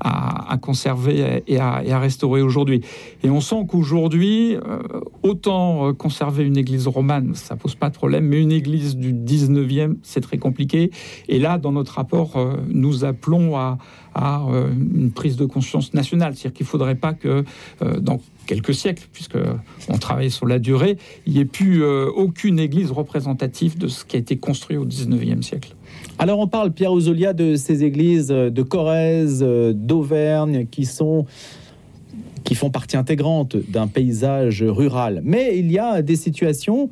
à, 0.00 0.56
conserver 0.60 1.42
et 1.46 1.58
à, 1.58 1.82
et 1.84 1.92
à 1.92 1.98
restaurer 1.98 2.42
aujourd'hui. 2.42 2.82
Et 3.22 3.30
on 3.30 3.40
sent 3.40 3.66
qu'aujourd'hui, 3.68 4.56
euh, 4.56 4.78
autant 5.22 5.92
conserver 5.94 6.44
une 6.44 6.56
église 6.56 6.86
romane, 6.86 7.34
ça 7.34 7.56
pose 7.56 7.74
pas 7.74 7.88
de 7.88 7.94
problème, 7.94 8.26
mais 8.26 8.40
une 8.40 8.52
église 8.52 8.96
du 8.96 9.12
19e, 9.12 9.96
c'est 10.02 10.20
très 10.20 10.38
compliqué. 10.38 10.90
Et 11.28 11.38
là, 11.38 11.58
dans 11.58 11.72
notre 11.72 11.94
rapport, 11.94 12.38
nous 12.68 13.04
appelons 13.04 13.56
à, 13.56 13.78
à 14.14 14.42
une 14.72 15.10
prise 15.10 15.36
de 15.36 15.44
conscience 15.44 15.94
nationale, 15.94 16.34
c'est-à-dire 16.34 16.56
qu'il 16.56 16.66
faut 16.66 16.78
pas 16.78 17.14
que 17.14 17.44
euh, 17.82 18.00
dans 18.00 18.20
quelques 18.46 18.74
siècles, 18.74 19.08
puisque 19.12 19.38
on 19.88 19.98
travaille 19.98 20.30
sur 20.30 20.46
la 20.46 20.58
durée, 20.58 20.98
il 21.26 21.34
n'y 21.34 21.40
ait 21.40 21.44
plus 21.44 21.82
euh, 21.82 22.08
aucune 22.14 22.58
église 22.58 22.90
représentative 22.90 23.78
de 23.78 23.88
ce 23.88 24.04
qui 24.04 24.16
a 24.16 24.18
été 24.18 24.36
construit 24.36 24.76
au 24.76 24.84
19e 24.84 25.42
siècle. 25.42 25.74
Alors 26.18 26.40
on 26.40 26.48
parle, 26.48 26.72
Pierre 26.72 26.92
Ouzolia, 26.92 27.32
de 27.32 27.56
ces 27.56 27.84
églises 27.84 28.28
de 28.28 28.62
Corrèze, 28.62 29.44
d'Auvergne, 29.74 30.66
qui 30.70 30.84
sont 30.84 31.26
qui 32.44 32.56
font 32.56 32.70
partie 32.70 32.96
intégrante 32.96 33.56
d'un 33.56 33.86
paysage 33.86 34.64
rural. 34.64 35.20
Mais 35.24 35.58
il 35.58 35.70
y 35.70 35.78
a 35.78 36.02
des 36.02 36.16
situations 36.16 36.90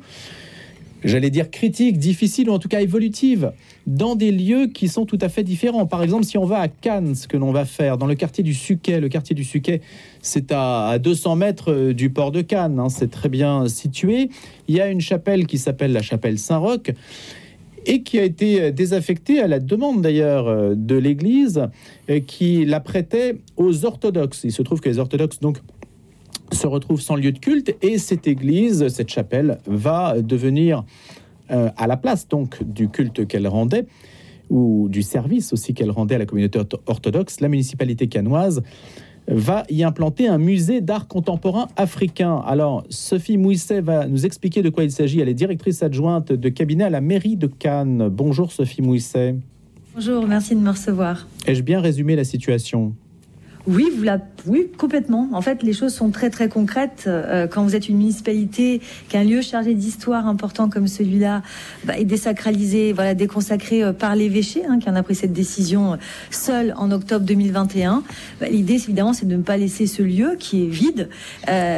j'allais 1.03 1.29
dire 1.29 1.49
critiques, 1.49 1.97
difficiles 1.97 2.49
ou 2.49 2.53
en 2.53 2.59
tout 2.59 2.67
cas 2.67 2.81
évolutives, 2.81 3.51
dans 3.87 4.15
des 4.15 4.31
lieux 4.31 4.67
qui 4.67 4.87
sont 4.87 5.05
tout 5.05 5.17
à 5.21 5.29
fait 5.29 5.43
différents. 5.43 5.85
Par 5.85 6.03
exemple, 6.03 6.23
si 6.23 6.37
on 6.37 6.45
va 6.45 6.59
à 6.59 6.67
Cannes, 6.67 7.15
ce 7.15 7.27
que 7.27 7.37
l'on 7.37 7.51
va 7.51 7.65
faire 7.65 7.97
dans 7.97 8.05
le 8.05 8.15
quartier 8.15 8.43
du 8.43 8.53
Suquet, 8.53 8.99
le 8.99 9.09
quartier 9.09 9.35
du 9.35 9.43
Suquet, 9.43 9.81
c'est 10.21 10.51
à 10.51 10.99
200 10.99 11.35
mètres 11.35 11.71
euh, 11.71 11.93
du 11.93 12.09
port 12.09 12.31
de 12.31 12.41
Cannes, 12.41 12.79
hein, 12.79 12.89
c'est 12.89 13.09
très 13.09 13.29
bien 13.29 13.67
situé. 13.67 14.29
Il 14.67 14.75
y 14.75 14.81
a 14.81 14.89
une 14.89 15.01
chapelle 15.01 15.47
qui 15.47 15.57
s'appelle 15.57 15.93
la 15.93 16.01
chapelle 16.01 16.37
Saint-Roch. 16.37 16.91
et 17.87 18.03
qui 18.03 18.19
a 18.19 18.23
été 18.23 18.71
désaffectée 18.71 19.39
à 19.39 19.47
la 19.47 19.57
demande 19.57 20.03
d'ailleurs 20.03 20.75
de 20.75 20.95
l'Église 20.95 21.67
qui 22.27 22.63
la 22.63 22.79
prêtait 22.79 23.37
aux 23.57 23.85
orthodoxes. 23.85 24.41
Il 24.43 24.51
se 24.51 24.61
trouve 24.61 24.79
que 24.81 24.89
les 24.89 24.99
orthodoxes 24.99 25.39
donc 25.39 25.57
se 26.51 26.67
retrouvent 26.67 27.01
sans 27.01 27.15
lieu 27.15 27.31
de 27.31 27.39
culte 27.39 27.75
et 27.81 27.97
cette 27.97 28.27
église, 28.27 28.87
cette 28.89 29.09
chapelle 29.09 29.59
va 29.65 30.21
devenir 30.21 30.83
à 31.49 31.87
la 31.87 31.97
place 31.97 32.27
donc 32.27 32.63
du 32.63 32.89
culte 32.89 33.27
qu'elle 33.27 33.47
rendait 33.47 33.85
ou 34.49 34.87
du 34.89 35.01
service 35.01 35.53
aussi 35.53 35.73
qu'elle 35.73 35.91
rendait 35.91 36.15
à 36.15 36.17
la 36.17 36.25
communauté 36.25 36.59
orthodoxe, 36.85 37.39
la 37.39 37.49
municipalité 37.49 38.07
canoise 38.07 38.61
va 39.27 39.63
y 39.69 39.83
implanter 39.83 40.27
un 40.27 40.37
musée 40.37 40.81
d'art 40.81 41.07
contemporain 41.07 41.67
africain. 41.77 42.41
Alors, 42.45 42.83
Sophie 42.89 43.37
Mouisset 43.37 43.81
va 43.81 44.07
nous 44.07 44.25
expliquer 44.25 44.61
de 44.61 44.69
quoi 44.69 44.83
il 44.83 44.91
s'agit. 44.91 45.19
Elle 45.19 45.29
est 45.29 45.33
directrice 45.33 45.83
adjointe 45.83 46.33
de 46.33 46.49
cabinet 46.49 46.85
à 46.85 46.89
la 46.89 47.01
mairie 47.01 47.37
de 47.37 47.47
Cannes. 47.47 48.09
Bonjour 48.09 48.51
Sophie 48.51 48.81
Mouisset. 48.81 49.35
Bonjour, 49.93 50.27
merci 50.27 50.55
de 50.55 50.61
me 50.61 50.69
recevoir. 50.69 51.27
Ai-je 51.45 51.63
bien 51.63 51.79
résumé 51.81 52.15
la 52.15 52.23
situation? 52.23 52.93
Oui, 53.67 53.91
vous 53.95 54.03
la... 54.03 54.19
oui, 54.47 54.67
complètement. 54.77 55.29
En 55.33 55.41
fait, 55.41 55.61
les 55.61 55.73
choses 55.73 55.93
sont 55.93 56.09
très 56.09 56.29
très 56.29 56.49
concrètes. 56.49 57.03
Euh, 57.07 57.47
quand 57.47 57.63
vous 57.63 57.75
êtes 57.75 57.89
une 57.89 57.97
municipalité, 57.97 58.81
qu'un 59.09 59.23
lieu 59.23 59.41
chargé 59.41 59.75
d'histoire 59.75 60.27
important 60.27 60.69
comme 60.69 60.87
celui-là 60.87 61.43
bah, 61.83 61.97
est 61.97 62.05
désacralisé, 62.05 62.91
voilà, 62.91 63.13
déconsacré 63.13 63.83
euh, 63.83 63.93
par 63.93 64.15
l'évêché, 64.15 64.63
hein, 64.65 64.79
qui 64.79 64.89
en 64.89 64.95
a 64.95 65.03
pris 65.03 65.15
cette 65.15 65.33
décision 65.33 65.93
euh, 65.93 65.97
seul 66.31 66.73
en 66.75 66.91
octobre 66.91 67.25
2021. 67.25 68.03
Bah, 68.39 68.47
l'idée, 68.49 68.73
évidemment, 68.73 69.13
c'est 69.13 69.27
de 69.27 69.35
ne 69.35 69.43
pas 69.43 69.57
laisser 69.57 69.85
ce 69.85 70.01
lieu 70.01 70.35
qui 70.39 70.63
est 70.63 70.67
vide, 70.67 71.09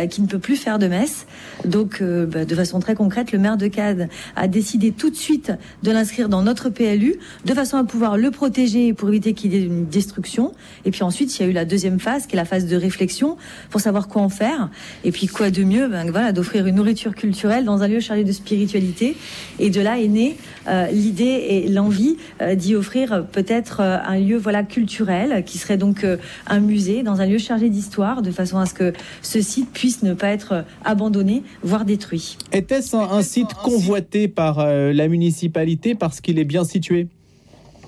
qui 0.10 0.22
ne 0.22 0.28
peut 0.28 0.40
plus 0.40 0.56
faire 0.56 0.80
de 0.80 0.88
messe. 0.88 1.26
Donc, 1.66 2.02
bah, 2.02 2.46
de 2.46 2.56
façon 2.56 2.80
très 2.80 2.96
concrète, 2.96 3.32
le 3.32 3.40
maire 3.40 3.58
de 3.58 3.68
Cade 3.68 4.10
a 4.36 4.48
décidé 4.48 4.92
tout 4.92 5.10
de 5.10 5.16
suite 5.16 5.52
de 5.84 5.92
l'inscrire 5.92 6.30
dans 6.30 6.44
notre 6.44 6.70
PLU, 6.70 7.16
de 7.46 7.54
façon 7.54 7.78
à 7.78 7.84
pouvoir 7.84 8.18
le 8.18 8.32
protéger 8.32 8.94
pour 8.94 9.10
éviter 9.10 9.34
qu'il 9.34 9.54
y 9.54 9.58
ait 9.58 9.64
une 9.64 9.86
destruction. 9.86 10.54
Et 10.86 10.92
puis 10.92 11.04
ensuite, 11.04 11.38
il 11.38 11.42
y 11.42 11.46
a 11.46 11.50
eu 11.50 11.54
la 11.54 11.66
deuxième 11.74 12.00
phase, 12.00 12.28
qui 12.28 12.36
est 12.36 12.38
la 12.38 12.46
phase 12.46 12.68
de 12.68 12.76
réflexion, 12.76 13.36
pour 13.72 13.82
savoir 13.82 14.08
quoi 14.08 14.22
en 14.22 14.30
faire. 14.30 14.70
Et 15.04 15.12
puis 15.12 15.26
quoi 15.26 15.50
de 15.50 15.64
mieux, 15.64 15.88
ben, 15.88 16.12
voilà, 16.12 16.32
d'offrir 16.32 16.68
une 16.68 16.76
nourriture 16.76 17.16
culturelle 17.16 17.66
dans 17.66 17.82
un 17.82 17.88
lieu 17.88 18.00
chargé 18.00 18.24
de 18.24 18.32
spiritualité. 18.32 19.18
Et 19.58 19.72
de 19.72 19.82
là 19.82 20.00
est 20.00 20.08
née 20.08 20.38
euh, 20.68 20.86
l'idée 20.92 21.38
et 21.50 21.68
l'envie 21.68 22.18
euh, 22.42 22.54
d'y 22.54 22.76
offrir 22.76 23.26
peut-être 23.32 23.80
euh, 23.80 23.98
un 24.06 24.20
lieu 24.20 24.38
voilà 24.38 24.62
culturel, 24.62 25.44
qui 25.46 25.58
serait 25.58 25.78
donc 25.78 26.06
un 26.48 26.60
musée 26.60 27.02
dans 27.02 27.22
un 27.22 27.26
lieu 27.26 27.40
chargé 27.40 27.70
d'histoire, 27.70 28.22
de 28.22 28.32
façon 28.32 28.60
à 28.60 28.68
ce 28.68 28.76
que 28.76 28.94
ce 29.24 29.42
site 29.42 29.72
puisse 29.72 30.04
ne 30.04 30.14
pas 30.14 30.28
être 30.28 30.66
abandonné, 30.86 31.42
voire 31.64 31.86
détruit. 31.86 32.38
Était-ce 32.52 32.96
un 32.96 33.24
site 33.24 33.54
convoité 33.56 34.28
par 34.28 34.66
la 34.68 35.08
municipalité 35.08 35.96
parce 35.96 36.22
qu'il 36.22 36.38
est 36.38 36.46
bien 36.46 36.64
situé? 36.64 37.08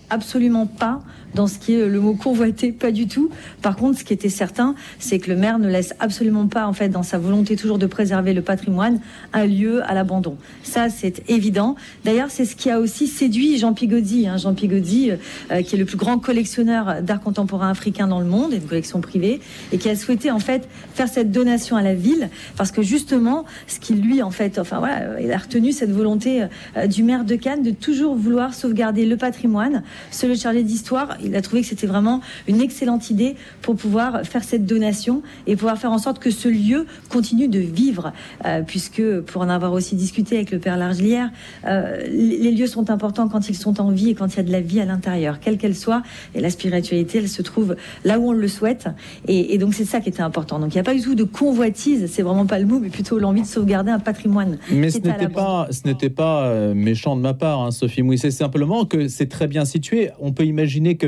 Absolument 0.09 0.65
pas 0.65 1.01
dans 1.35 1.47
ce 1.47 1.59
qui 1.59 1.73
est 1.73 1.87
le 1.87 1.99
mot 1.99 2.13
convoité, 2.13 2.71
pas 2.71 2.91
du 2.91 3.07
tout. 3.07 3.29
Par 3.61 3.75
contre, 3.75 3.99
ce 3.99 4.03
qui 4.03 4.13
était 4.13 4.29
certain, 4.29 4.73
c'est 4.99 5.19
que 5.19 5.29
le 5.29 5.35
maire 5.35 5.59
ne 5.59 5.67
laisse 5.67 5.93
absolument 5.99 6.47
pas, 6.47 6.65
en 6.65 6.73
fait, 6.73 6.89
dans 6.89 7.03
sa 7.03 7.17
volonté 7.17 7.55
toujours 7.55 7.77
de 7.77 7.85
préserver 7.85 8.33
le 8.33 8.41
patrimoine, 8.41 8.99
un 9.33 9.45
lieu 9.45 9.83
à 9.83 9.93
l'abandon. 9.93 10.37
Ça, 10.63 10.89
c'est 10.89 11.29
évident. 11.29 11.75
D'ailleurs, 12.05 12.31
c'est 12.31 12.45
ce 12.45 12.55
qui 12.55 12.69
a 12.69 12.79
aussi 12.79 13.07
séduit 13.07 13.57
Jean 13.57 13.73
Pigozzi. 13.73 14.27
Hein. 14.27 14.37
Jean 14.37 14.53
Pigozzi, 14.53 15.11
euh, 15.51 15.61
qui 15.61 15.75
est 15.75 15.79
le 15.79 15.85
plus 15.85 15.97
grand 15.97 16.17
collectionneur 16.17 17.01
d'art 17.01 17.21
contemporain 17.21 17.69
africain 17.69 18.07
dans 18.07 18.19
le 18.19 18.25
monde, 18.25 18.53
et 18.53 18.57
une 18.57 18.67
collection 18.67 19.01
privée, 19.01 19.41
et 19.71 19.77
qui 19.77 19.89
a 19.89 19.95
souhaité, 19.95 20.31
en 20.31 20.39
fait, 20.39 20.67
faire 20.93 21.09
cette 21.09 21.31
donation 21.31 21.75
à 21.75 21.81
la 21.81 21.93
ville, 21.93 22.29
parce 22.55 22.71
que 22.71 22.81
justement, 22.81 23.45
ce 23.67 23.79
qui 23.79 23.93
lui, 23.93 24.23
en 24.23 24.31
fait, 24.31 24.57
enfin 24.57 24.79
voilà, 24.79 25.19
il 25.19 25.31
a 25.31 25.37
retenu 25.37 25.73
cette 25.73 25.91
volonté 25.91 26.45
euh, 26.77 26.87
du 26.87 27.03
maire 27.03 27.25
de 27.25 27.35
Cannes 27.35 27.63
de 27.63 27.71
toujours 27.71 28.15
vouloir 28.15 28.53
sauvegarder 28.53 29.05
le 29.05 29.17
patrimoine, 29.17 29.83
se 30.11 30.25
le 30.25 30.35
chargé 30.35 30.63
d'histoire 30.63 31.17
il 31.25 31.35
a 31.35 31.41
trouvé 31.41 31.61
que 31.61 31.67
c'était 31.67 31.87
vraiment 31.87 32.21
une 32.47 32.61
excellente 32.61 33.09
idée 33.09 33.35
pour 33.61 33.75
pouvoir 33.75 34.21
faire 34.23 34.43
cette 34.43 34.65
donation 34.65 35.21
et 35.47 35.55
pouvoir 35.55 35.77
faire 35.77 35.91
en 35.91 35.97
sorte 35.97 36.19
que 36.19 36.31
ce 36.31 36.47
lieu 36.47 36.85
continue 37.09 37.47
de 37.47 37.59
vivre, 37.59 38.13
euh, 38.45 38.61
puisque 38.65 39.01
pour 39.21 39.41
en 39.41 39.49
avoir 39.49 39.73
aussi 39.73 39.95
discuté 39.95 40.35
avec 40.35 40.51
le 40.51 40.59
père 40.59 40.77
Largelière, 40.77 41.31
euh, 41.65 42.05
les 42.07 42.51
lieux 42.51 42.67
sont 42.67 42.89
importants 42.89 43.27
quand 43.27 43.49
ils 43.49 43.55
sont 43.55 43.81
en 43.81 43.91
vie 43.91 44.11
et 44.11 44.15
quand 44.15 44.33
il 44.33 44.37
y 44.37 44.39
a 44.39 44.43
de 44.43 44.51
la 44.51 44.61
vie 44.61 44.79
à 44.79 44.85
l'intérieur, 44.85 45.39
quelle 45.39 45.57
qu'elle 45.57 45.75
soit. 45.75 46.03
Et 46.33 46.41
la 46.41 46.49
spiritualité, 46.49 47.19
elle 47.19 47.29
se 47.29 47.41
trouve 47.41 47.75
là 48.03 48.19
où 48.19 48.29
on 48.29 48.33
le 48.33 48.47
souhaite. 48.47 48.87
Et, 49.27 49.57
donc 49.57 49.73
c'est 49.73 49.85
ça 49.85 49.99
qui 49.99 50.09
était 50.09 50.21
important. 50.21 50.59
Donc 50.59 50.73
il 50.73 50.77
n'y 50.77 50.81
a 50.81 50.83
pas 50.83 50.93
du 50.93 51.01
tout 51.01 51.15
de 51.15 51.23
convoitise, 51.23 52.09
c'est 52.11 52.21
vraiment 52.21 52.45
pas 52.45 52.59
le 52.59 52.65
mot, 52.65 52.79
mais 52.79 52.89
plutôt 52.89 53.19
l'envie 53.19 53.41
de 53.41 53.47
sauvegarder 53.47 53.91
un 53.91 53.99
patrimoine. 53.99 54.57
Mais 54.71 54.89
ce 54.89 54.99
n'était 54.99 55.29
pas, 55.29 55.67
ce 55.71 55.87
n'était 55.87 56.09
pas 56.09 56.73
méchant 56.73 57.15
de 57.15 57.21
ma 57.21 57.33
part, 57.33 57.61
hein, 57.61 57.71
Sophie 57.71 58.03
Mouy. 58.03 58.17
C'est 58.17 58.31
simplement 58.31 58.85
que 58.85 59.07
c'est 59.07 59.27
très 59.27 59.47
bien 59.47 59.65
situé. 59.65 60.11
On 60.19 60.31
peut 60.31 60.45
imaginer 60.45 60.95
que 60.95 61.04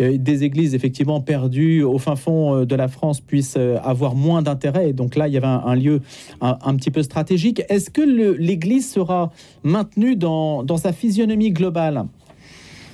euh, 0.00 0.16
des 0.18 0.44
églises 0.44 0.74
effectivement 0.74 1.20
perdues 1.20 1.82
au 1.82 1.98
fin 1.98 2.16
fond 2.16 2.54
euh, 2.54 2.64
de 2.64 2.74
la 2.74 2.88
France 2.88 3.20
puissent 3.20 3.56
euh, 3.58 3.78
avoir 3.82 4.14
moins 4.14 4.42
d'intérêt. 4.42 4.92
Donc 4.92 5.16
là, 5.16 5.28
il 5.28 5.34
y 5.34 5.36
avait 5.36 5.46
un, 5.46 5.74
lieu 5.74 6.00
un, 6.40 6.76
petit 6.76 6.90
peu 6.90 7.02
stratégique. 7.02 7.62
Est-ce 7.68 7.90
que 7.90 8.02
l'Église 8.38 8.90
sera 8.90 9.32
maintenue 9.62 10.16
dans, 10.16 10.62
dans 10.62 10.76
sa 10.76 10.92
physionomie 10.92 11.50
globale? 11.50 12.04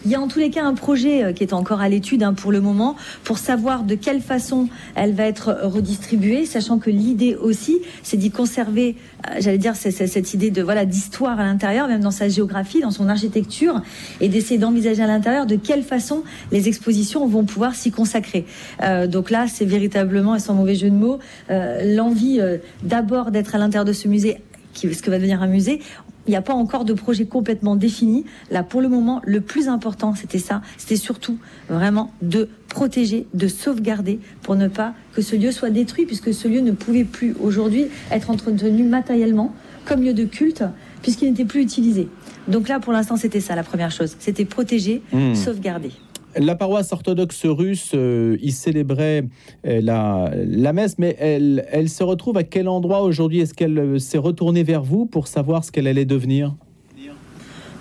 Il 0.05 0.11
y 0.11 0.15
a 0.15 0.21
en 0.21 0.29
tous 0.29 0.39
les 0.39 0.51
cas 0.51 0.65
un 0.65 0.75
projet 0.75 1.25
euh, 1.25 1.33
qui 1.33 1.43
est 1.43 1.53
encore 1.53 1.81
à 1.81 1.89
l'étude 1.89 2.23
hein, 2.23 2.35
pour 2.35 2.53
le 2.53 2.61
moment 2.61 2.97
pour 3.25 3.39
savoir 3.39 3.83
de 3.83 3.95
quelle 3.95 4.21
façon 4.21 4.69
elle 4.95 5.13
va 5.13 5.25
être 5.25 5.59
redistribuée, 5.63 6.47
sachant 6.47 6.79
que 6.79 6.91
l'idée 6.91 7.35
aussi, 7.35 7.79
c'est 8.03 8.17
d'y 8.17 8.31
conserver, 8.31 8.97
euh, 9.27 9.37
j'allais 9.41 9.59
dire, 9.59 9.75
cette 9.77 10.35
idée 10.35 10.51
de 10.51 10.63
voilà 10.63 10.85
d'histoire 10.85 11.41
à 11.41 11.45
l'intérieur, 11.45 11.89
même 11.89 12.01
dans 12.01 12.11
sa 12.11 12.29
géographie, 12.29 12.81
dans 12.81 12.91
son 12.91 13.09
architecture, 13.09 13.83
et 14.21 14.29
d'essayer 14.29 14.59
d'envisager 14.59 15.03
à 15.03 15.07
l'intérieur 15.07 15.47
de 15.47 15.57
quelle 15.57 15.83
façon 15.83 16.23
les 16.53 16.69
expositions 16.69 17.27
vont 17.27 17.45
pouvoir 17.45 17.75
s'y 17.75 17.91
consacrer. 17.91 18.45
Euh, 18.83 19.07
donc 19.07 19.31
là, 19.31 19.47
c'est 19.49 19.65
véritablement, 19.65 20.35
et 20.35 20.41
sans 20.41 20.55
mauvais 20.55 20.75
jeu 20.75 20.91
de 20.91 20.95
mots, 20.95 21.19
l'envie 21.49 22.41
d'abord 22.83 23.31
d'être 23.31 23.55
à 23.55 23.59
l'intérieur 23.59 23.85
de 23.85 23.93
ce 23.93 24.09
musée 24.09 24.39
ce 24.87 25.03
que 25.03 25.11
va 25.11 25.17
devenir 25.17 25.43
un 25.43 25.47
musée. 25.47 25.81
Il 26.29 26.33
n'y 26.33 26.37
a 26.37 26.43
pas 26.43 26.53
encore 26.53 26.85
de 26.85 26.93
projet 26.93 27.25
complètement 27.25 27.75
défini. 27.75 28.27
Là, 28.51 28.63
pour 28.63 28.83
le 28.83 28.89
moment, 28.91 29.23
le 29.25 29.41
plus 29.41 29.67
important, 29.69 30.15
c'était 30.15 30.39
ça. 30.39 30.61
C'était 30.77 30.97
surtout 30.97 31.39
vraiment 31.71 32.13
de 32.21 32.51
protéger, 32.69 33.27
de 33.33 33.49
sauvegarder 33.49 34.21
pour 34.43 34.55
ne 34.55 34.69
pas 34.69 34.93
que 35.15 35.23
ce 35.23 35.37
lieu 35.37 35.53
soit 35.53 35.71
détruit, 35.71 36.05
puisque 36.05 36.35
ce 36.35 36.47
lieu 36.47 36.61
ne 36.61 36.73
pouvait 36.73 37.05
plus 37.05 37.35
aujourd'hui 37.41 37.87
être 38.11 38.29
entretenu 38.29 38.83
matériellement 38.83 39.55
comme 39.87 40.03
lieu 40.03 40.13
de 40.13 40.25
culte, 40.25 40.65
puisqu'il 41.01 41.31
n'était 41.31 41.47
plus 41.47 41.63
utilisé. 41.63 42.09
Donc 42.47 42.69
là, 42.69 42.79
pour 42.79 42.93
l'instant, 42.93 43.17
c'était 43.17 43.41
ça 43.41 43.57
la 43.57 43.63
première 43.63 43.91
chose. 43.91 44.15
C'était 44.19 44.45
protéger, 44.45 45.01
mmh. 45.13 45.35
sauvegarder. 45.35 45.93
La 46.37 46.55
paroisse 46.55 46.93
orthodoxe 46.93 47.47
russe 47.47 47.93
euh, 47.95 48.37
y 48.41 48.53
célébrait 48.53 49.25
euh, 49.67 49.81
la, 49.81 50.31
la, 50.35 50.73
messe, 50.73 50.99
mais 50.99 51.17
elle, 51.19 51.67
elle 51.71 51.89
se 51.89 52.05
retrouve 52.05 52.37
à 52.37 52.45
quel 52.45 52.69
endroit 52.69 53.03
aujourd'hui? 53.03 53.41
Est-ce 53.41 53.55
qu'elle 53.55 53.79
euh, 53.79 53.99
s'est 53.99 54.19
retournée 54.19 54.63
vers 54.63 54.83
vous 54.83 55.07
pour 55.07 55.27
savoir 55.27 55.65
ce 55.65 55.73
qu'elle 55.73 55.87
allait 55.87 56.05
devenir? 56.05 56.55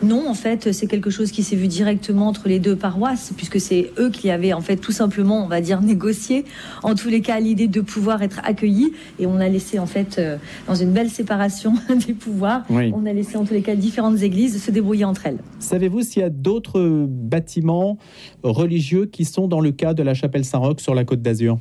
Non, 0.03 0.29
en 0.29 0.33
fait, 0.35 0.71
c'est 0.73 0.85
quelque 0.85 1.09
chose 1.09 1.31
qui 1.31 1.41
s'est 1.41 1.55
vu 1.55 1.67
directement 1.67 2.27
entre 2.27 2.47
les 2.47 2.59
deux 2.59 2.75
paroisses, 2.75 3.33
puisque 3.35 3.59
c'est 3.59 3.91
eux 3.97 4.09
qui 4.09 4.29
avaient 4.29 4.53
en 4.53 4.61
fait 4.61 4.77
tout 4.77 4.91
simplement, 4.91 5.43
on 5.43 5.47
va 5.47 5.59
dire, 5.59 5.81
négocié, 5.81 6.45
en 6.83 6.93
tous 6.93 7.09
les 7.09 7.21
cas, 7.21 7.39
l'idée 7.39 7.67
de 7.67 7.81
pouvoir 7.81 8.21
être 8.21 8.39
accueillis. 8.43 8.93
Et 9.19 9.25
on 9.25 9.39
a 9.39 9.47
laissé 9.49 9.79
en 9.79 9.87
fait, 9.87 10.17
euh, 10.19 10.37
dans 10.67 10.75
une 10.75 10.91
belle 10.91 11.09
séparation 11.09 11.73
des 12.07 12.13
pouvoirs, 12.13 12.63
on 12.69 13.05
a 13.05 13.13
laissé 13.13 13.37
en 13.37 13.45
tous 13.45 13.53
les 13.53 13.61
cas 13.61 13.75
différentes 13.75 14.21
églises 14.21 14.63
se 14.63 14.71
débrouiller 14.71 15.05
entre 15.05 15.25
elles. 15.25 15.39
Savez-vous 15.59 16.01
s'il 16.01 16.21
y 16.21 16.25
a 16.25 16.29
d'autres 16.29 17.07
bâtiments 17.07 17.97
religieux 18.43 19.05
qui 19.05 19.25
sont 19.25 19.47
dans 19.47 19.61
le 19.61 19.71
cas 19.71 19.93
de 19.93 20.03
la 20.03 20.13
chapelle 20.13 20.45
Saint-Roch 20.45 20.79
sur 20.79 20.93
la 20.93 21.05
côte 21.05 21.21
d'Azur? 21.21 21.57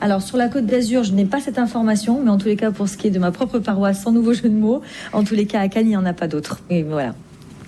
Alors 0.00 0.22
sur 0.22 0.36
la 0.36 0.48
Côte 0.48 0.66
d'Azur, 0.66 1.02
je 1.02 1.12
n'ai 1.12 1.24
pas 1.24 1.40
cette 1.40 1.58
information, 1.58 2.22
mais 2.22 2.30
en 2.30 2.38
tous 2.38 2.46
les 2.46 2.54
cas 2.54 2.70
pour 2.70 2.88
ce 2.88 2.96
qui 2.96 3.08
est 3.08 3.10
de 3.10 3.18
ma 3.18 3.32
propre 3.32 3.58
paroisse, 3.58 4.02
sans 4.02 4.12
nouveau 4.12 4.32
jeu 4.32 4.48
de 4.48 4.54
mots, 4.54 4.80
en 5.12 5.24
tous 5.24 5.34
les 5.34 5.46
cas 5.46 5.60
à 5.60 5.68
Cannes, 5.68 5.86
il 5.86 5.90
n'y 5.90 5.96
en 5.96 6.06
a 6.06 6.12
pas 6.12 6.28
d'autres. 6.28 6.60
Et 6.70 6.84
voilà. 6.84 7.14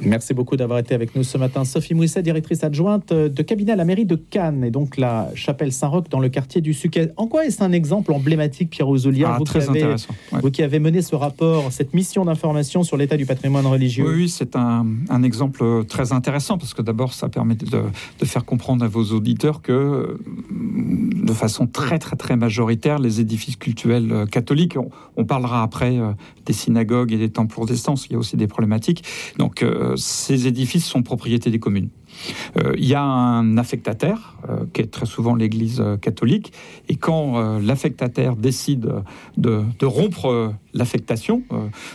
Merci 0.03 0.35
beaucoup 0.35 0.57
d'avoir 0.57 0.79
été 0.79 0.95
avec 0.95 1.15
nous 1.15 1.25
ce 1.25 1.37
matin. 1.37 1.65
Sophie 1.65 1.95
Mouisset, 1.95 2.23
directrice 2.23 2.65
adjointe 2.65 3.13
de 3.13 3.43
cabinet 3.43 3.73
à 3.73 3.77
la 3.77 3.85
mairie 3.85 4.07
de 4.07 4.17
Cannes 4.17 4.65
et 4.65 4.71
donc 4.71 4.97
la 4.97 5.29
chapelle 5.35 5.73
Saint-Roch 5.73 6.09
dans 6.09 6.21
le 6.21 6.29
quartier 6.29 6.61
du 6.61 6.73
Suquet. 6.73 7.13
En 7.17 7.27
quoi 7.27 7.45
est-ce 7.45 7.63
un 7.63 7.73
exemple 7.73 8.13
emblématique, 8.13 8.71
Pierre 8.71 8.89
Ouzoulière, 8.89 9.33
ah, 9.35 9.39
vous, 9.39 9.45
très 9.45 9.61
qui 9.61 9.83
avez, 9.83 9.97
vous 10.33 10.51
qui 10.51 10.63
avez 10.63 10.79
mené 10.79 11.03
ce 11.03 11.15
rapport, 11.15 11.71
cette 11.71 11.95
mission 11.95 12.25
d'information 12.25 12.83
sur 12.83 12.97
l'état 12.97 13.17
du 13.17 13.27
patrimoine 13.27 13.67
religieux? 13.67 14.05
Oui, 14.07 14.29
c'est 14.29 14.57
un, 14.57 14.85
exemple 15.23 15.85
très 15.87 16.13
intéressant 16.13 16.57
parce 16.57 16.73
que 16.73 16.83
d'abord, 16.83 17.13
ça 17.13 17.29
permet 17.29 17.55
de, 17.55 17.83
faire 18.25 18.45
comprendre 18.45 18.85
à 18.85 18.89
vos 18.89 19.05
auditeurs 19.13 19.61
que 19.61 20.19
de 20.51 21.33
façon 21.33 21.67
très, 21.67 21.99
très, 21.99 22.17
très 22.17 22.37
majoritaire, 22.37 22.99
les 22.99 23.21
édifices 23.21 23.57
cultuels 23.57 24.25
catholiques, 24.31 24.77
on, 25.17 25.25
parlera 25.25 25.63
après 25.63 25.99
euh, 25.99 26.13
des 26.47 26.53
synagogues 26.53 27.13
et 27.13 27.19
des 27.19 27.31
temples 27.31 27.53
protestants, 27.53 27.95
il 28.07 28.13
y 28.13 28.15
a 28.17 28.19
aussi 28.19 28.37
des 28.37 28.47
problématiques. 28.47 29.05
Donc, 29.39 29.63
euh, 29.63 29.90
ces 29.97 30.47
édifices 30.47 30.87
sont 30.87 31.03
propriété 31.03 31.51
des 31.51 31.59
communes. 31.59 31.91
Euh, 32.59 32.75
il 32.77 32.87
y 32.87 32.95
a 32.95 33.03
un 33.03 33.57
affectataire, 33.57 34.37
euh, 34.49 34.65
qui 34.73 34.83
est 34.83 34.91
très 34.91 35.07
souvent 35.07 35.35
l'Église 35.35 35.83
catholique, 36.01 36.53
et 36.89 36.97
quand 36.97 37.59
l'affectataire 37.59 38.37
décide 38.37 38.93
de, 39.37 39.63
de 39.79 39.87
rompre 39.87 40.55
l'affectation, 40.75 41.43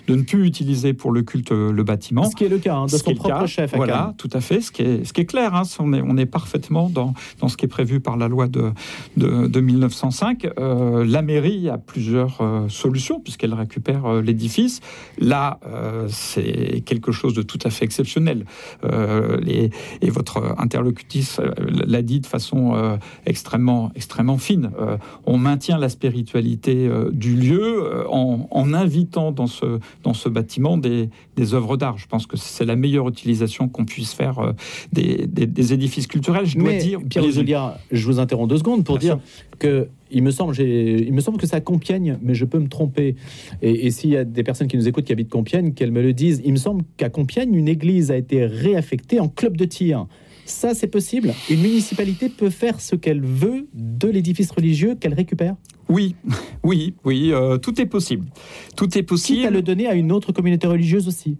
de 0.07 0.15
ne 0.15 0.21
plus 0.23 0.45
utiliser 0.45 0.93
pour 0.93 1.11
le 1.11 1.21
culte 1.21 1.51
le 1.51 1.83
bâtiment. 1.83 2.29
Ce 2.29 2.35
qui 2.35 2.45
est 2.45 2.49
le 2.49 2.59
cas 2.59 2.75
hein, 2.75 2.85
de 2.85 2.91
son 2.91 3.13
propre 3.13 3.45
chef. 3.45 3.75
Voilà, 3.75 4.13
tout 4.17 4.29
à 4.33 4.41
fait. 4.41 4.61
Ce 4.61 4.71
qui 4.71 4.81
est, 4.81 5.05
ce 5.05 5.13
qui 5.13 5.21
est 5.21 5.25
clair, 5.25 5.55
hein, 5.55 5.63
on, 5.79 5.93
est, 5.93 6.01
on 6.01 6.17
est 6.17 6.25
parfaitement 6.25 6.89
dans, 6.89 7.13
dans 7.39 7.47
ce 7.47 7.57
qui 7.57 7.65
est 7.65 7.69
prévu 7.69 7.99
par 7.99 8.17
la 8.17 8.27
loi 8.27 8.47
de, 8.47 8.71
de, 9.17 9.47
de 9.47 9.59
1905. 9.59 10.47
la 10.57 11.21
mairie 11.21 11.69
a 11.69 11.77
plusieurs 11.77 12.41
solutions 12.69 13.19
puisqu'elle 13.19 13.53
récupère 13.53 14.21
l'édifice. 14.21 14.81
Là, 15.19 15.59
c'est 16.07 16.81
quelque 16.85 17.11
chose 17.11 17.33
de 17.33 17.41
tout 17.41 17.59
à 17.63 17.69
fait 17.69 17.85
exceptionnel. 17.85 18.45
Les, 18.83 19.69
et 20.01 20.09
votre 20.09 20.55
interlocutrice 20.57 21.39
euh, 21.39 21.51
l'a 21.67 22.01
dit 22.01 22.19
de 22.19 22.25
façon 22.25 22.75
euh, 22.75 22.97
extrêmement, 23.25 23.91
extrêmement 23.95 24.37
fine. 24.37 24.71
Euh, 24.79 24.97
on 25.25 25.37
maintient 25.37 25.77
la 25.77 25.89
spiritualité 25.89 26.89
du 27.11 27.35
lieu 27.35 28.05
en, 28.09 28.64
invitant 28.73 29.31
dans 29.31 29.47
ce, 29.47 29.79
dans 30.03 30.13
ce 30.13 30.29
bâtiment 30.29 30.77
des, 30.77 31.09
des 31.35 31.53
œuvres 31.53 31.77
d'art. 31.77 31.97
Je 31.97 32.07
pense 32.07 32.25
que 32.25 32.37
c'est 32.37 32.65
la 32.65 32.75
meilleure 32.75 33.07
utilisation 33.07 33.67
qu'on 33.67 33.85
puisse 33.85 34.13
faire 34.13 34.53
des, 34.91 35.27
des, 35.27 35.73
édifices 35.73 36.07
culturels. 36.07 36.45
Je 36.45 36.57
dois 36.57 36.73
dire, 36.73 36.99
Pierre 37.09 37.29
Julia, 37.29 37.77
je 37.91 38.05
vous 38.05 38.19
interromps 38.19 38.49
deux 38.49 38.57
secondes 38.57 38.83
pour 38.83 38.97
dire 38.97 39.19
que 39.59 39.87
il 40.11 40.23
me 40.23 40.31
semble, 40.31 40.57
il 40.59 41.11
me 41.13 41.19
semble 41.19 41.37
que 41.37 41.47
c'est 41.47 41.55
à 41.55 41.61
Compiègne, 41.61 42.17
mais 42.21 42.35
je 42.35 42.45
peux 42.45 42.59
me 42.59 42.69
tromper. 42.69 43.15
Et, 43.61 43.87
et 43.87 43.91
s'il 43.91 44.11
y 44.11 44.17
a 44.17 44.23
des 44.23 44.43
personnes 44.43 44.67
qui 44.67 44.77
nous 44.77 44.87
écoutent 44.87 45.05
qui 45.05 45.11
habitent 45.11 45.29
Compiègne, 45.29 45.73
qu'elles 45.73 45.91
me 45.91 46.01
le 46.01 46.13
disent. 46.13 46.41
Il 46.45 46.51
me 46.51 46.57
semble 46.57 46.83
qu'à 46.97 47.09
Compiègne, 47.09 47.53
une 47.53 47.67
église 47.67 48.11
a 48.11 48.17
été 48.17 48.45
réaffectée 48.45 49.19
en 49.19 49.27
club 49.27 49.57
de 49.57 49.65
tir. 49.65 50.05
Ça, 50.45 50.75
c'est 50.75 50.87
possible. 50.87 51.33
Une 51.49 51.61
municipalité 51.61 52.29
peut 52.29 52.51
faire 52.51 52.79
ce 52.79 52.95
qu'elle 52.95 53.21
veut 53.21 53.67
de 53.73 54.07
l'édifice 54.07 54.51
religieux 54.51 54.95
qu'elle 54.95 55.15
récupère. 55.15 55.55
Oui, 55.89 56.15
oui, 56.63 56.93
oui, 57.03 57.31
euh, 57.31 57.57
tout 57.57 57.81
est 57.81 57.87
possible. 57.87 58.27
Tout 58.75 58.97
est 58.97 59.03
possible. 59.03 59.39
Quitte 59.39 59.47
à 59.47 59.51
le 59.51 59.61
donner 59.61 59.87
à 59.87 59.95
une 59.95 60.11
autre 60.11 60.31
communauté 60.31 60.67
religieuse 60.67 61.07
aussi. 61.07 61.37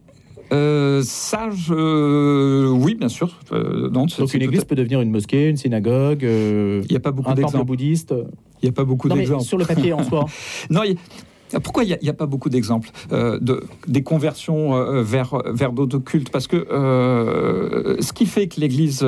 Euh, 0.52 1.02
ça, 1.04 1.50
je... 1.52 2.68
oui, 2.68 2.96
bien 2.96 3.10
sûr. 3.10 3.40
Euh, 3.52 3.90
Donc 3.90 4.34
une 4.34 4.42
église 4.42 4.64
peut 4.64 4.76
devenir 4.76 5.02
une 5.02 5.10
mosquée, 5.10 5.50
une 5.50 5.58
synagogue, 5.58 6.22
il 6.24 6.92
y 6.92 6.96
a 6.96 7.00
pas 7.00 7.12
beaucoup 7.12 7.30
un 7.30 7.36
temple 7.36 7.64
bouddhiste. 7.64 8.14
Il 8.62 8.66
n'y 8.66 8.70
a 8.70 8.74
pas 8.74 8.84
beaucoup 8.84 9.10
d'exemples. 9.10 9.44
Sur 9.44 9.58
le 9.58 9.66
papier 9.66 9.94
en 9.94 10.04
soi. 10.04 10.26
non, 10.70 10.82
ah, 10.84 10.94
pourquoi 11.64 11.84
il 11.84 11.98
n'y 12.02 12.10
a, 12.10 12.14
pas 12.14 12.26
beaucoup 12.26 12.50
d'exemples 12.50 12.90
euh, 13.12 13.40
de, 13.40 13.64
des 13.88 14.04
conversions 14.04 14.76
euh, 14.76 15.04
vers, 15.04 15.42
vers 15.46 15.72
d'autres 15.72 16.00
cultes? 16.00 16.30
Parce 16.30 16.48
que 16.48 16.56
euh, 16.56 18.02
ce 18.02 18.14
qui 18.14 18.26
fait 18.26 18.48
que 18.48 18.60
l'Église 18.60 19.06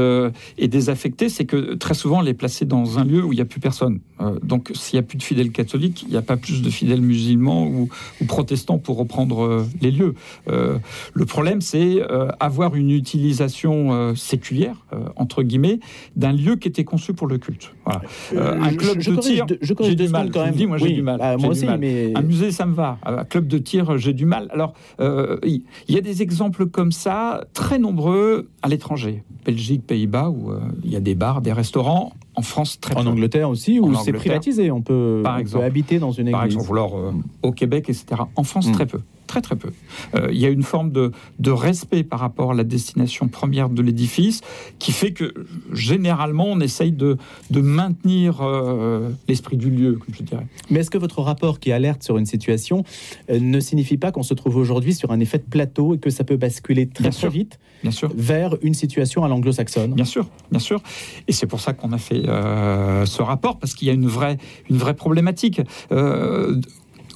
est 0.58 0.67
désaffectée, 0.67 1.29
c'est 1.29 1.46
que 1.46 1.74
très 1.74 1.94
souvent, 1.94 2.22
elle 2.22 2.27
est 2.27 2.34
placée 2.34 2.65
dans 2.65 3.00
un 3.00 3.06
lieu 3.06 3.24
où 3.24 3.34
il 3.34 3.38
n'y 3.38 3.41
a 3.41 3.46
plus 3.46 3.60
personne. 3.60 4.00
donc, 4.44 4.72
s'il 4.74 4.98
n'y 4.98 5.03
a 5.03 5.08
plus 5.08 5.17
de 5.17 5.24
fidèles 5.24 5.51
catholiques, 5.51 6.03
il 6.03 6.10
n'y 6.10 6.17
a 6.17 6.22
pas 6.22 6.38
plus 6.38 6.62
de 6.62 6.70
fidèles 6.70 7.01
musulmans 7.01 7.67
ou 7.67 7.89
protestants 8.27 8.77
pour 8.77 8.98
reprendre 8.98 9.65
les 9.82 9.91
lieux. 9.91 10.15
le 10.48 11.25
problème, 11.25 11.62
c'est 11.62 12.01
avoir 12.39 12.75
une 12.75 12.91
utilisation 12.91 14.15
séculière, 14.15 14.86
entre 15.15 15.44
guillemets, 15.44 15.79
d'un 16.15 16.34
lieu 16.34 16.56
qui 16.56 16.67
était 16.67 16.84
conçu 16.84 17.13
pour 17.13 17.27
le 17.27 17.38
culte. 17.38 17.72
Voilà. 17.88 18.63
un 18.63 18.74
club 18.74 18.98
de 18.98 19.15
tir, 19.15 19.46
j'ai 19.62 19.96
du 19.96 20.08
mal. 20.10 20.32
Quand 20.32 20.46
même. 20.46 20.53
dis, 20.53 20.67
moi, 20.67 20.77
j'ai 20.77 20.91
du 20.91 21.01
mal. 21.01 21.17
Bah, 21.17 21.38
moi 21.38 21.50
aussi, 21.50 21.65
mais 21.79 22.13
musée, 22.24 22.51
ça 22.51 22.65
me 22.65 22.74
va. 22.74 22.98
Un 23.03 23.24
club 23.24 23.48
de 23.48 23.58
tir, 23.58 23.98
j'ai 23.98 24.13
du 24.13 24.25
mal. 24.25 24.50
Alors, 24.51 24.74
euh, 25.00 25.38
il 25.44 25.63
y 25.88 25.98
a 25.98 26.01
des 26.01 26.22
exemples 26.22 26.65
comme 26.67 26.91
ça, 26.91 27.46
très 27.53 27.79
nombreux 27.79 28.50
à 28.62 28.67
l'étranger. 28.67 29.24
Belgique, 29.46 29.86
Pays-Bas, 29.88 30.29
où 30.29 30.51
euh, 30.51 30.60
il 30.84 30.91
y 30.91 30.96
a 30.96 31.00
des 31.00 31.15
bars, 31.15 31.41
des 31.41 31.53
restaurants. 31.53 32.13
En 32.36 32.41
France, 32.41 32.79
très 32.79 32.96
En 32.96 33.06
Angleterre 33.08 33.50
aussi, 33.50 33.79
où 33.79 33.96
c'est 33.96 34.13
privatisé. 34.13 34.70
On 34.70 34.82
peut, 34.82 35.22
Par 35.24 35.39
exemple, 35.39 35.65
habiter 35.65 35.98
dans 35.98 36.12
une 36.12 36.27
église. 36.27 36.34
Par 36.34 36.44
exemple, 36.44 36.70
alors, 36.72 36.98
euh, 36.98 37.12
au 37.41 37.51
Québec, 37.51 37.86
etc. 37.89 38.22
En 38.36 38.44
France, 38.44 38.67
mm. 38.67 38.74
très 38.74 38.86
peu 38.86 39.00
très 39.27 39.41
très 39.41 39.55
peu. 39.55 39.69
Euh, 40.15 40.29
il 40.31 40.39
y 40.39 40.46
a 40.46 40.50
une 40.50 40.63
forme 40.63 40.91
de, 40.91 41.12
de, 41.39 41.51
respect 41.51 42.03
par 42.03 42.19
rapport 42.19 42.51
à 42.51 42.53
la 42.55 42.63
destination 42.63 43.27
première 43.27 43.69
de 43.69 43.81
l'édifice 43.81 44.41
qui 44.79 44.91
fait 44.91 45.12
que 45.12 45.34
généralement 45.74 46.46
on 46.46 46.60
essaye 46.60 46.91
de, 46.91 47.17
de 47.51 47.62
maintenir 47.62 48.41
euh, 48.41 49.10
l'esprit 49.27 49.57
du 49.57 49.69
lieu, 49.69 49.93
comme 49.93 50.15
je 50.15 50.24
dirais. 50.24 50.48
Mais 50.69 50.79
est-ce 50.79 50.89
que 50.89 50.98
votre 50.98 51.22
rapport 51.22 51.60
qui 51.60 51.72
alerte 51.72 52.03
sur 52.03 52.17
une 52.17 52.25
situation 52.25 52.84
euh, 53.29 53.39
ne 53.39 53.60
signifie 53.60 53.98
pas 53.98 54.12
qu'on 54.12 54.24
se 54.24 54.34
trouve 54.34 54.55
aujourd'hui 54.55 54.93
sur 54.93 55.12
un 55.12 55.19
effet 55.19 55.38
de 55.38 55.43
plateau 55.43 55.96
et 55.96 56.00
que 56.00 56.10
ça 56.10 56.24
peut 56.24 56.38
basculer 56.38 56.88
très, 56.88 57.10
très 57.10 57.29
vite 57.29 57.60
bien 57.84 57.91
sûr. 57.91 58.10
vers 58.15 58.55
une 58.62 58.74
situation 58.74 59.24
à 59.24 59.27
l'anglo-saxonne? 59.27 59.93
Bien 59.93 60.05
sûr, 60.05 60.27
bien 60.50 60.60
sûr. 60.60 60.81
Et 61.27 61.34
c'est 61.34 61.48
pour 61.48 61.60
ça 61.60 61.74
qu'on 61.74 61.91
a 61.91 61.98
fait 61.98 62.24
ce 62.24 63.22
rapport, 63.22 63.60
parce 63.60 63.74
qu'il 63.74 63.88
y 63.88 63.91
a 63.91 63.93
une 63.93 64.07
vraie, 64.07 64.38
une 64.69 64.77
vraie 64.77 64.93
problématique 64.93 65.62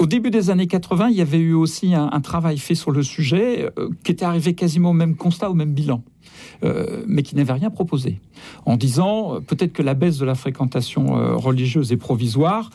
au 0.01 0.07
début 0.07 0.31
des 0.31 0.49
années 0.49 0.65
80, 0.65 1.09
il 1.09 1.15
y 1.15 1.21
avait 1.21 1.37
eu 1.37 1.53
aussi 1.53 1.93
un, 1.93 2.21
travail 2.21 2.57
fait 2.57 2.73
sur 2.73 2.89
le 2.89 3.03
sujet 3.03 3.71
euh, 3.77 3.89
qui 4.03 4.11
était 4.11 4.25
arrivé 4.25 4.55
quasiment 4.55 4.89
au 4.89 4.93
même 4.93 5.15
constat, 5.15 5.51
au 5.51 5.53
même 5.53 5.75
bilan. 5.75 6.03
Euh, 6.63 7.03
mais 7.07 7.23
qui 7.23 7.35
n'avait 7.35 7.53
rien 7.53 7.69
proposé, 7.71 8.19
en 8.65 8.77
disant 8.77 9.35
euh, 9.35 9.39
peut-être 9.39 9.73
que 9.73 9.81
la 9.81 9.93
baisse 9.95 10.17
de 10.17 10.25
la 10.25 10.35
fréquentation 10.35 11.37
religieuse 11.37 11.91
est 11.91 11.97
provisoire, 11.97 12.69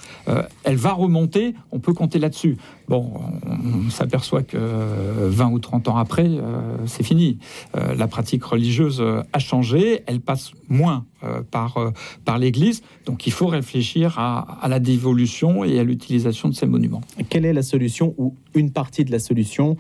elle 0.65 0.77
va 0.77 0.93
remonter, 0.93 1.55
on 1.73 1.79
peut 1.79 1.93
compter 1.93 2.19
là-dessus. 2.19 2.57
Bon, 2.89 3.13
on, 3.47 3.91
s'aperçoit 3.91 4.43
que 4.43 4.57
20 4.57 5.51
ou 5.51 5.59
30 5.59 5.89
ans 5.89 5.97
après, 5.97 6.31
c'est 6.87 7.03
fini. 7.03 7.39
la 7.75 8.07
pratique 8.07 8.45
religieuse 8.45 9.03
a 9.33 9.39
changé, 9.39 10.03
elle 10.07 10.21
passe 10.21 10.53
moins 10.69 11.05
par, 11.51 11.79
par 12.25 12.39
l'Église, 12.39 12.83
donc 13.07 13.27
il 13.27 13.33
faut 13.33 13.47
réfléchir 13.47 14.19
à 14.19 14.67
la 14.69 14.79
dévolution 14.79 15.65
et 15.65 15.79
à 15.79 15.85
l'utilisation 15.85 16.49
de 16.49 16.55
ces 16.55 16.67
monuments. 16.67 17.03
Quelle 17.29 17.45
est 17.45 17.53
la 17.53 17.63
solution 17.63 18.15
ou 18.19 18.35
une 18.55 18.71
partie 18.71 19.05
de 19.05 19.13
la 19.13 19.19
solution 19.19 19.77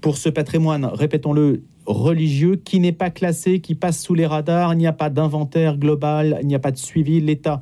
pour 0.00 0.16
ce 0.16 0.28
patrimoine, 0.28 0.86
répétons-le, 0.86 1.62
religieux 1.86 2.56
qui 2.56 2.80
n'est 2.80 2.92
pas 2.92 3.10
classé, 3.10 3.60
qui 3.60 3.74
passe 3.74 4.00
sous 4.00 4.14
les 4.14 4.26
radars, 4.26 4.74
il 4.74 4.78
n'y 4.78 4.86
a 4.86 4.92
pas 4.92 5.10
d'inventaire 5.10 5.76
global, 5.76 6.38
il 6.42 6.46
n'y 6.46 6.54
a 6.54 6.58
pas 6.58 6.70
de 6.70 6.78
suivi, 6.78 7.20
l'État 7.20 7.60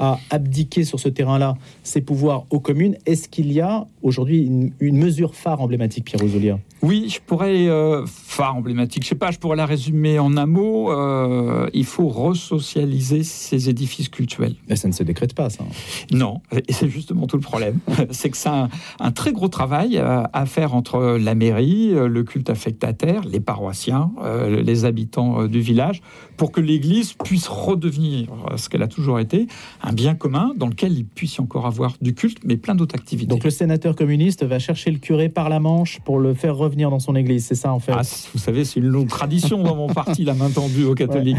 a 0.00 0.18
abdiqué 0.30 0.82
sur 0.82 0.98
ce 0.98 1.08
terrain-là 1.08 1.54
ses 1.84 2.00
pouvoirs 2.00 2.46
aux 2.50 2.58
communes. 2.58 2.96
Est-ce 3.06 3.28
qu'il 3.28 3.52
y 3.52 3.60
a 3.60 3.86
aujourd'hui 4.02 4.50
une, 4.80 4.96
mesure 4.96 5.34
phare 5.34 5.60
emblématique, 5.60 6.04
Pierre 6.06 6.22
Ozolia 6.24 6.58
Oui, 6.82 7.08
je 7.08 7.20
pourrais, 7.20 7.68
euh, 7.68 8.04
phare 8.06 8.56
emblématique, 8.56 9.04
je 9.04 9.10
sais 9.10 9.14
pas, 9.14 9.30
je 9.30 9.38
pourrais 9.38 9.56
la 9.56 9.66
résumer 9.66 10.18
en 10.18 10.36
un 10.36 10.46
mot. 10.46 10.90
Euh, 10.90 11.68
il 11.74 11.84
faut 11.84 12.08
resocialiser 12.08 13.22
ces 13.22 13.68
édifices 13.68 14.08
cultuels. 14.08 14.56
Mais 14.68 14.76
ça 14.76 14.88
ne 14.88 14.92
se 14.92 15.02
décrète 15.02 15.34
pas, 15.34 15.50
ça. 15.50 15.64
Non, 16.10 16.40
et 16.50 16.72
c'est 16.72 16.88
justement 16.88 17.26
tout 17.26 17.36
le 17.36 17.42
problème. 17.42 17.78
c'est 18.10 18.30
que 18.30 18.36
c'est 18.36 18.48
un, 18.48 19.12
très 19.12 19.32
gros 19.32 19.48
travail 19.48 19.98
euh, 19.98 20.22
à 20.32 20.46
faire 20.46 20.74
entre 20.74 21.18
la 21.20 21.34
mairie, 21.34 21.90
le 21.92 22.22
culte 22.24 22.48
affectataire, 22.48 23.24
les 23.24 23.40
paroissiens, 23.40 24.10
les 24.48 24.86
habitants 24.86 25.46
du 25.46 25.60
village, 25.60 26.00
pour 26.38 26.52
que 26.52 26.60
l'Église 26.60 27.12
puisse 27.12 27.48
redevenir 27.48 28.28
ce 28.56 28.68
qu'elle 28.70 28.82
a 28.82 28.88
toujours 28.88 29.18
été, 29.18 29.46
un 29.82 29.89
bien 29.92 30.14
commun 30.14 30.52
dans 30.56 30.66
lequel 30.66 30.92
il 30.92 31.04
puisse 31.04 31.38
encore 31.40 31.66
avoir 31.66 31.94
du 32.00 32.14
culte, 32.14 32.38
mais 32.44 32.56
plein 32.56 32.74
d'autres 32.74 32.94
activités. 32.94 33.28
Donc 33.28 33.44
le 33.44 33.50
sénateur 33.50 33.94
communiste 33.94 34.44
va 34.44 34.58
chercher 34.58 34.90
le 34.90 34.98
curé 34.98 35.28
par 35.28 35.48
la 35.48 35.60
manche 35.60 36.00
pour 36.00 36.18
le 36.18 36.34
faire 36.34 36.56
revenir 36.56 36.90
dans 36.90 36.98
son 36.98 37.16
église, 37.16 37.44
c'est 37.46 37.54
ça 37.54 37.72
en 37.72 37.78
fait 37.78 37.92
ah, 37.94 38.02
Vous 38.32 38.38
savez, 38.38 38.64
c'est 38.64 38.80
une 38.80 38.86
longue 38.86 39.08
tradition 39.08 39.62
dans 39.62 39.76
mon 39.76 39.88
parti, 39.88 40.24
la 40.24 40.34
main 40.34 40.50
tendue 40.50 40.84
aux 40.84 40.94
catholiques. 40.94 41.36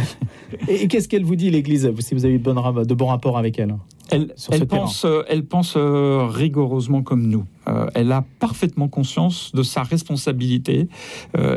Et, 0.67 0.87
qu'est-ce 0.87 1.07
qu'elle 1.07 1.23
vous 1.23 1.35
dit, 1.35 1.49
l'église, 1.49 1.91
si 1.99 2.13
vous 2.13 2.25
avez 2.25 2.37
de 2.37 2.93
bons 2.93 3.07
rapports 3.07 3.37
avec 3.37 3.59
elle? 3.59 3.75
Elle, 4.11 4.67
pense, 4.67 5.05
euh, 5.05 5.23
elle 5.27 5.45
pense 5.45 5.75
euh, 5.77 6.27
rigoureusement 6.29 7.01
comme 7.01 7.27
nous. 7.27 7.45
Euh, 7.67 7.87
elle 7.93 8.11
a 8.11 8.23
parfaitement 8.39 8.87
conscience 8.87 9.51
de 9.53 9.63
sa 9.63 9.83
responsabilité 9.83 10.87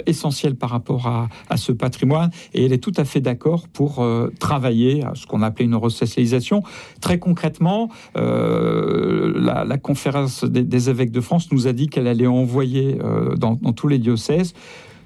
essentielle 0.06 0.54
par 0.54 0.70
rapport 0.70 1.06
à, 1.06 1.56
ce 1.56 1.72
patrimoine 1.72 2.30
et 2.52 2.66
elle 2.66 2.72
est 2.72 2.78
tout 2.78 2.92
à 2.96 3.04
fait 3.04 3.20
d'accord 3.20 3.68
pour 3.68 4.06
travailler 4.38 5.02
à 5.02 5.14
ce 5.14 5.26
qu'on 5.26 5.40
appelait 5.42 5.64
une 5.64 5.74
resocialisation. 5.74 6.62
Très 7.00 7.18
concrètement, 7.18 7.88
la, 8.14 9.78
conférence 9.78 10.44
des, 10.44 10.90
évêques 10.90 11.10
de 11.10 11.20
France 11.20 11.50
nous 11.52 11.66
a 11.66 11.72
dit 11.72 11.88
qu'elle 11.88 12.06
allait 12.06 12.26
envoyer 12.26 12.98
dans, 13.38 13.54
dans 13.54 13.72
tous 13.72 13.88
les 13.88 13.98
diocèses 13.98 14.52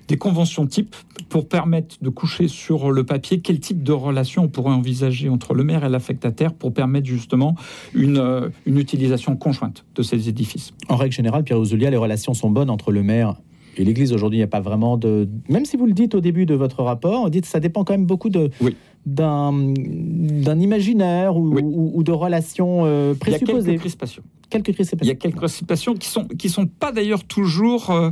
des 0.08 0.16
conventions 0.16 0.66
types 0.66 0.96
pour 1.28 1.48
permettre 1.48 1.96
de 2.02 2.08
coucher 2.08 2.48
sur 2.48 2.90
le 2.90 3.04
papier 3.04 3.40
quel 3.40 3.60
type 3.60 3.82
de 3.82 3.92
relation 3.92 4.44
on 4.44 4.48
pourrait 4.48 4.72
envisager 4.72 5.28
entre 5.28 5.54
le 5.54 5.62
maire 5.64 5.84
et 5.84 5.88
l'affectataire 5.88 6.54
pour 6.54 6.72
permettre 6.72 7.06
justement 7.06 7.54
une, 7.94 8.16
euh, 8.18 8.48
une 8.66 8.78
utilisation 8.78 9.36
conjointe 9.36 9.84
de 9.94 10.02
ces 10.02 10.28
édifices? 10.28 10.72
En 10.88 10.96
règle 10.96 11.14
générale, 11.14 11.44
Pierre 11.44 11.60
Ouzoulia, 11.60 11.90
les 11.90 11.96
relations 11.98 12.34
sont 12.34 12.50
bonnes 12.50 12.70
entre 12.70 12.90
le 12.90 13.02
maire 13.02 13.34
Et 13.76 13.84
l'Église 13.84 14.12
aujourd'hui, 14.12 14.38
il 14.38 14.40
n'y 14.40 14.44
a 14.44 14.48
pas 14.48 14.60
vraiment 14.60 14.96
de. 14.96 15.28
Même 15.48 15.64
si 15.64 15.76
vous 15.76 15.86
le 15.86 15.92
dites 15.92 16.14
au 16.16 16.20
début 16.20 16.46
de 16.46 16.54
votre 16.54 16.82
rapport, 16.82 17.22
vous 17.22 17.30
dites 17.30 17.44
que 17.44 17.48
ça 17.50 17.60
dépend 17.60 17.84
quand 17.84 17.92
même 17.92 18.06
beaucoup 18.06 18.28
de 18.30 18.50
Oui. 18.60 18.74
d'un 19.06 19.52
d'un 19.52 20.58
imaginaire 20.58 21.36
ou, 21.36 21.54
Oui. 21.54 21.62
ou- 21.64 21.92
ou 21.94 22.02
de 22.02 22.10
relations 22.12 22.80
euh, 22.86 23.12
Il 23.14 23.30
y 23.30 23.34
a 23.34 23.38
présupposées. 23.38 23.70
quelques 23.72 23.80
crispations. 23.82 24.22
Quelques 24.50 24.72
crispations. 24.72 25.04
Il 25.04 25.08
y 25.08 25.10
a 25.10 25.14
quelques 25.14 25.36
crispations 25.36 25.94
qui 25.94 26.08
sont 26.08 26.24
qui 26.24 26.48
sont 26.48 26.66
pas 26.66 26.90
d'ailleurs 26.90 27.24
toujours 27.24 27.90
euh, 27.90 28.10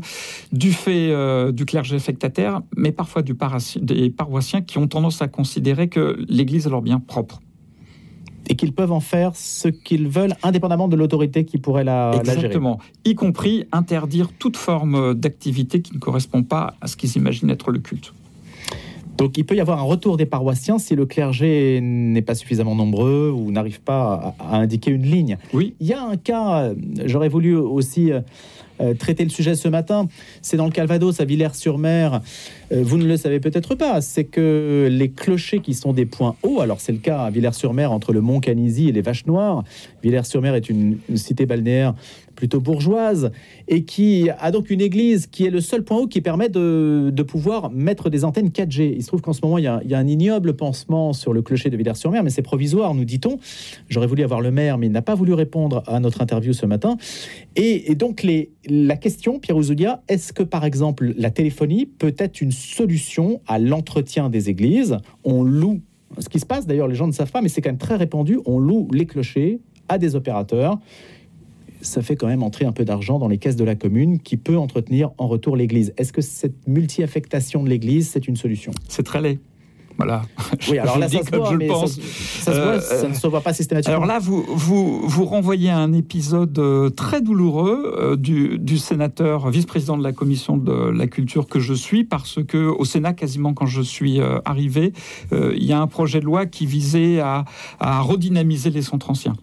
du 0.53 0.72
fait 0.72 1.11
euh, 1.11 1.51
du 1.51 1.64
clergé 1.64 1.96
affectataire, 1.96 2.61
mais 2.77 2.92
parfois 2.92 3.22
du 3.22 3.35
des 3.81 4.11
paroissiens 4.11 4.61
qui 4.61 4.79
ont 4.79 4.87
tendance 4.87 5.22
à 5.22 5.29
considérer 5.29 5.88
que 5.88 6.16
l'Église 6.29 6.66
est 6.66 6.70
leur 6.70 6.83
bien 6.83 7.01
propre. 7.01 7.40
Et 8.49 8.55
qu'ils 8.55 8.72
peuvent 8.72 8.92
en 8.92 9.01
faire 9.01 9.35
ce 9.35 9.68
qu'ils 9.68 10.09
veulent, 10.09 10.35
indépendamment 10.42 10.87
de 10.87 10.94
l'autorité 10.94 11.44
qui 11.44 11.59
pourrait 11.59 11.83
la, 11.83 12.12
la 12.12 12.22
gérer. 12.22 12.37
Exactement. 12.37 12.79
Y 13.05 13.14
compris 13.14 13.64
interdire 13.72 14.31
toute 14.38 14.57
forme 14.57 15.14
d'activité 15.14 15.83
qui 15.83 15.94
ne 15.94 15.99
correspond 15.99 16.44
pas 16.44 16.75
à 16.81 16.87
ce 16.87 16.96
qu'ils 16.96 17.16
imaginent 17.16 17.51
être 17.51 17.72
le 17.72 17.81
culte. 17.81 18.12
Donc 19.17 19.39
il 19.39 19.45
peut 19.45 19.57
y 19.57 19.61
avoir 19.61 19.79
un 19.79 19.85
retour 19.85 20.17
des 20.17 20.27
paroissiens 20.27 20.79
si 20.79 20.95
le 20.95 21.07
clergé 21.07 21.81
n'est 21.83 22.23
pas 22.23 22.35
suffisamment 22.35 22.75
nombreux 22.75 23.31
ou 23.31 23.51
n'arrive 23.51 23.81
pas 23.81 24.35
à, 24.39 24.55
à 24.55 24.57
indiquer 24.59 24.91
une 24.91 25.05
ligne. 25.05 25.39
Oui. 25.53 25.75
Il 25.81 25.87
y 25.87 25.93
a 25.93 26.03
un 26.03 26.17
cas, 26.17 26.65
euh, 26.65 26.75
j'aurais 27.07 27.29
voulu 27.29 27.57
aussi 27.57 28.13
euh, 28.13 28.21
euh, 28.81 28.93
traiter 28.93 29.25
le 29.25 29.31
sujet 29.31 29.55
ce 29.55 29.69
matin, 29.69 30.07
c'est 30.43 30.59
dans 30.59 30.67
le 30.67 30.71
Calvados, 30.71 31.19
à 31.21 31.25
Villers-sur-Mer. 31.25 32.21
Euh, 32.73 32.83
vous 32.85 32.99
ne 32.99 33.07
le 33.07 33.17
savez 33.17 33.41
peut-être 33.41 33.75
pas, 33.75 34.03
c'est 34.03 34.25
que 34.25 34.89
les 34.91 35.11
clochers 35.11 35.61
qui 35.61 35.73
sont 35.73 35.95
des 35.95 36.05
points 36.05 36.37
hauts, 36.43 36.61
alors 36.61 36.81
c'est 36.81 36.93
le 36.93 36.99
cas 36.99 37.21
à 37.23 37.31
Villers-sur-Mer 37.31 37.91
entre 37.91 38.13
le 38.13 38.21
Mont 38.21 38.41
Canisy 38.41 38.89
et 38.89 38.93
les 38.93 39.01
Vaches 39.01 39.25
Noires. 39.25 39.65
Villers-sur-Mer 40.03 40.55
est 40.55 40.69
une, 40.69 40.99
une 41.09 41.17
cité 41.17 41.47
balnéaire 41.47 41.95
plutôt 42.37 42.61
bourgeoise 42.61 43.33
et 43.66 43.83
qui 43.85 44.31
a 44.38 44.53
donc 44.53 44.70
une 44.70 44.81
église 44.81 45.27
qui 45.27 45.46
est 45.46 45.51
le 45.51 45.61
seul 45.61 45.83
point 45.83 45.99
haut 45.99 46.07
qui 46.07 46.20
permet 46.20 46.49
de, 46.49 47.11
de 47.12 47.22
pouvoir 47.22 47.70
mettre 47.70 48.11
des 48.11 48.25
antennes 48.25 48.51
4G. 48.51 48.94
Il 48.94 49.03
se 49.03 49.09
trouve 49.09 49.22
qu'en 49.22 49.33
ce 49.33 49.40
moment, 49.42 49.59
il 49.59 49.64
y, 49.64 49.66
a, 49.66 49.99
un 49.99 50.07
ignoble 50.07 50.55
pansement 50.55 51.12
sur 51.12 51.33
le 51.33 51.42
clocher 51.42 51.70
de 51.70 51.77
Villers-sur-Mer, 51.77 52.22
mais 52.22 52.31
c'est 52.31 52.42
provisoire, 52.42 52.94
nous 52.94 53.05
dit-on. 53.05 53.38
J'aurais 53.88 54.07
voulu 54.07 54.22
avoir 54.22 54.40
le 54.40 54.51
maire, 54.51 54.79
mais 54.79 54.87
il 54.87 54.92
n'a 54.92 55.03
pas 55.03 55.14
voulu 55.14 55.33
répondre 55.33 55.83
à 55.87 55.99
notre 56.01 56.20
interview 56.20 56.53
ce 56.53 56.66
matin. 56.66 56.96
Et, 57.57 57.94
donc, 57.94 58.27
la 58.68 58.96
question, 58.96 59.38
Pierre 59.38 59.57
Ouzoulia, 59.57 60.03
est-ce 60.09 60.33
que 60.33 60.42
par 60.42 60.64
exemple 60.64 61.14
la 61.16 61.31
téléphonie 61.31 61.87
peut 61.87 62.14
être 62.18 62.40
une 62.40 62.53
solution 62.53 63.40
à 63.46 63.59
l'entretien 63.59 64.29
des 64.29 64.51
églises? 64.51 64.99
On 65.25 65.42
loue, 65.42 65.81
ce 66.18 66.29
qui 66.29 66.38
se 66.38 66.46
passe 66.46 66.66
d'ailleurs, 66.66 66.88
les 66.88 66.94
gens 66.94 67.07
ne 67.07 67.12
savent 67.12 67.33
pas, 67.33 67.40
mais 67.40 67.49
c'est 67.49 67.62
quand 67.62 67.70
même 67.70 67.79
très 67.79 67.96
répandu, 67.96 68.38
on 68.44 68.59
loue 68.59 68.88
les 68.92 69.07
clochers 69.07 69.61
à 69.88 69.99
des 69.99 70.16
opérateurs. 70.16 70.79
Ça 71.87 72.03
fait 72.03 72.16
quand 72.16 72.27
même 72.27 72.42
entrer 72.42 72.64
un 72.64 72.72
peu 72.72 72.85
d'argent 72.85 73.18
dans 73.18 73.29
les 73.29 73.38
caisses 73.38 73.57
de 73.57 73.64
la 73.64 73.75
commune 73.75 74.18
qui 74.20 74.37
peut 74.37 74.57
entretenir 74.59 75.11
en 75.18 75.27
retour 75.29 75.57
l'église. 75.57 75.92
Est-ce 75.96 76.12
que 76.12 76.20
cette 76.22 76.66
multi-affectation 76.66 77.62
de 77.62 77.68
l'église, 77.68 78.09
c'est 78.09 78.27
une 78.29 78.37
solution? 78.37 78.72
C'est 78.88 79.03
très 79.05 79.20
laid. 79.20 79.38
Voilà. 79.99 80.20
Oui, 80.68 80.77
alors 80.79 80.96
Je 80.96 81.01
là, 81.01 81.09
ça 81.09 81.18
dis 81.18 81.25
se 81.25 81.35
voit, 81.35 81.51
je 81.51 81.55
le 81.57 81.66
ça, 81.68 81.72
pense. 81.72 81.92
se- 81.94 82.51
Euh, 82.51 82.81
ça 82.81 83.09
ne 83.09 83.14
se 83.14 83.27
voit 83.27 83.40
pas 83.40 83.55
systématiquement. 83.55 83.94
Alors 83.96 84.07
là, 84.07 84.18
vous, 84.18 84.44
vous, 84.46 85.01
vous 85.09 85.25
renvoyez 85.25 85.70
à 85.70 85.79
un 85.79 85.94
épisode 85.94 86.59
euh, 86.59 86.90
très 86.90 87.22
douloureux 87.22 87.94
euh, 87.99 88.14
du, 88.16 88.59
du 88.59 88.77
sénateur, 88.77 89.49
vice-président 89.49 89.96
de 89.96 90.03
la 90.03 90.12
commission 90.12 90.59
de 90.59 90.90
la 90.90 91.07
culture 91.07 91.46
que 91.49 91.61
je 91.61 91.72
suis, 91.72 92.05
parce 92.05 92.44
que 92.44 92.59
au 92.66 92.85
Sénat, 92.85 93.14
quasiment 93.14 93.55
quand 93.55 93.64
je 93.64 93.81
suis 93.81 94.20
arrivé, 94.44 94.92
euh, 95.33 95.55
il 95.57 95.64
y 95.64 95.72
a 95.72 95.81
un 95.81 95.87
projet 95.87 96.20
de 96.20 96.27
loi 96.27 96.44
qui 96.44 96.66
visait 96.66 97.20
à, 97.20 97.46
à 97.81 98.01
redynamiser 98.03 98.68
les 98.68 98.83
centres 98.83 99.09
anciens. 99.11 99.35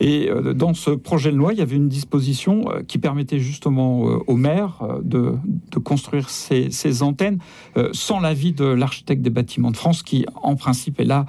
Et 0.00 0.28
euh, 0.30 0.54
dans 0.54 0.74
ce 0.74 0.90
projet 0.90 1.32
de 1.32 1.36
loi, 1.36 1.52
il 1.52 1.58
y 1.58 1.62
avait 1.62 1.76
une 1.76 1.88
disposition 1.88 2.70
euh, 2.70 2.82
qui 2.86 2.98
permettait 2.98 3.38
justement 3.38 4.08
euh, 4.08 4.18
au 4.26 4.36
maire 4.36 4.78
euh, 4.82 5.00
de, 5.02 5.34
de 5.72 5.78
construire 5.78 6.30
ces, 6.30 6.70
ces 6.70 7.02
antennes 7.02 7.38
sans 7.92 8.20
l'avis 8.20 8.52
de 8.52 8.64
l'architecte 8.64 9.22
des 9.22 9.30
bâtiments 9.30 9.70
de 9.70 9.76
France, 9.76 10.02
qui 10.02 10.26
en 10.42 10.56
principe 10.56 11.00
est 11.00 11.04
là 11.04 11.26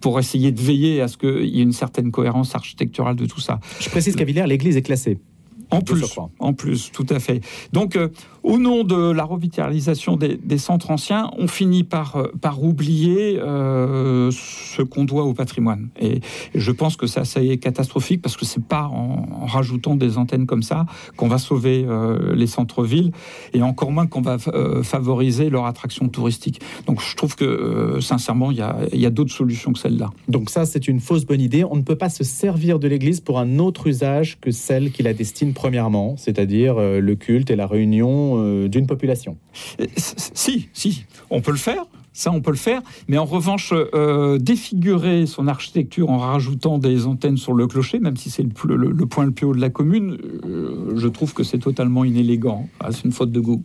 pour 0.00 0.18
essayer 0.18 0.50
de 0.52 0.60
veiller 0.60 1.00
à 1.00 1.08
ce 1.08 1.16
qu'il 1.16 1.46
y 1.46 1.60
ait 1.60 1.62
une 1.62 1.72
certaine 1.72 2.10
cohérence 2.10 2.54
architecturale 2.54 3.16
de 3.16 3.26
tout 3.26 3.40
ça. 3.40 3.60
Je 3.80 3.88
précise 3.88 4.16
qu'à 4.16 4.24
Villers, 4.24 4.46
l'église 4.46 4.76
est 4.76 4.82
classée. 4.82 5.18
En 5.70 5.80
plus, 5.80 6.04
en 6.38 6.52
plus, 6.52 6.92
tout 6.92 7.06
à 7.10 7.18
fait. 7.18 7.40
Donc, 7.72 7.96
euh, 7.96 8.08
au 8.44 8.58
nom 8.58 8.84
de 8.84 9.10
la 9.10 9.24
revitalisation 9.24 10.16
des, 10.16 10.58
centres 10.58 10.90
anciens, 10.90 11.30
on 11.38 11.48
finit 11.48 11.82
par, 11.82 12.16
euh, 12.16 12.30
oublier 12.60 13.38
euh, 13.40 14.30
ce 14.30 14.82
qu'on 14.82 15.04
doit 15.04 15.24
au 15.24 15.32
patrimoine. 15.32 15.88
Et, 15.98 16.20
je 16.54 16.70
pense 16.70 16.96
que 16.96 17.06
c'est 17.06 17.20
assez 17.20 17.56
catastrophique 17.56 18.20
parce 18.22 18.36
que 18.36 18.44
c'est 18.44 18.62
pas 18.62 18.84
en, 18.84 19.46
rajoutant 19.46 19.96
des 19.96 20.18
antennes 20.18 20.46
comme 20.46 20.62
ça 20.62 20.84
qu'on 21.16 21.26
va 21.26 21.38
sauver 21.38 21.84
euh, 21.88 22.34
les 22.34 22.46
centres-villes 22.46 23.12
et 23.54 23.62
encore 23.62 23.90
moins 23.90 24.06
qu'on 24.06 24.20
va 24.20 24.36
favoriser 24.82 25.48
leur 25.48 25.64
attraction 25.64 26.08
touristique. 26.08 26.60
Donc, 26.86 27.00
je 27.00 27.16
trouve 27.16 27.36
que, 27.36 27.98
sincèrement, 28.00 28.50
il 28.50 28.58
y 28.58 28.62
a, 28.62 28.76
y 28.92 29.06
a 29.06 29.10
d'autres 29.10 29.32
solutions 29.32 29.72
que 29.72 29.78
celle-là. 29.78 30.10
Donc 30.28 30.50
ça, 30.50 30.66
c'est 30.66 30.86
une 30.86 31.00
fausse 31.00 31.24
bonne 31.24 31.40
idée. 31.40 31.64
On 31.64 31.76
ne 31.76 31.82
peut 31.82 31.96
pas 31.96 32.10
se 32.10 32.24
servir 32.24 32.78
de 32.78 32.88
l'église 32.88 33.20
pour 33.20 33.38
un 33.38 33.58
autre 33.58 33.86
usage 33.86 34.38
que 34.40 34.50
celle 34.50 34.90
qui 34.90 35.02
la 35.02 35.14
destine 35.14 35.54
premièrement, 35.54 36.16
c'est-à-dire 36.18 36.76
le 36.78 37.14
culte 37.14 37.50
et 37.50 37.56
la 37.56 37.66
réunion 37.66 38.33
euh, 38.36 38.68
d'une 38.68 38.86
population. 38.86 39.36
Euh, 39.80 39.86
Si, 39.96 40.68
si, 40.72 41.04
on 41.30 41.40
peut 41.40 41.50
le 41.52 41.56
faire. 41.58 41.84
Ça, 42.16 42.30
on 42.30 42.40
peut 42.40 42.52
le 42.52 42.56
faire, 42.56 42.80
mais 43.08 43.18
en 43.18 43.24
revanche, 43.24 43.72
euh, 43.74 44.38
défigurer 44.38 45.26
son 45.26 45.48
architecture 45.48 46.10
en 46.10 46.18
rajoutant 46.18 46.78
des 46.78 47.06
antennes 47.06 47.36
sur 47.36 47.54
le 47.54 47.66
clocher, 47.66 47.98
même 47.98 48.16
si 48.16 48.30
c'est 48.30 48.44
le, 48.44 48.50
plus- 48.50 48.76
le- 48.76 48.92
le 48.92 49.06
point 49.06 49.24
le 49.24 49.32
plus 49.32 49.46
haut 49.46 49.54
de 49.54 49.60
la 49.60 49.68
commune, 49.68 50.16
euh, 50.44 50.92
je 50.96 51.08
trouve 51.08 51.34
que 51.34 51.42
c'est 51.42 51.58
totalement 51.58 52.04
inélégant. 52.04 52.68
Ah, 52.78 52.92
c'est 52.92 53.02
une 53.04 53.10
faute 53.10 53.32
de 53.32 53.40
goût. 53.40 53.64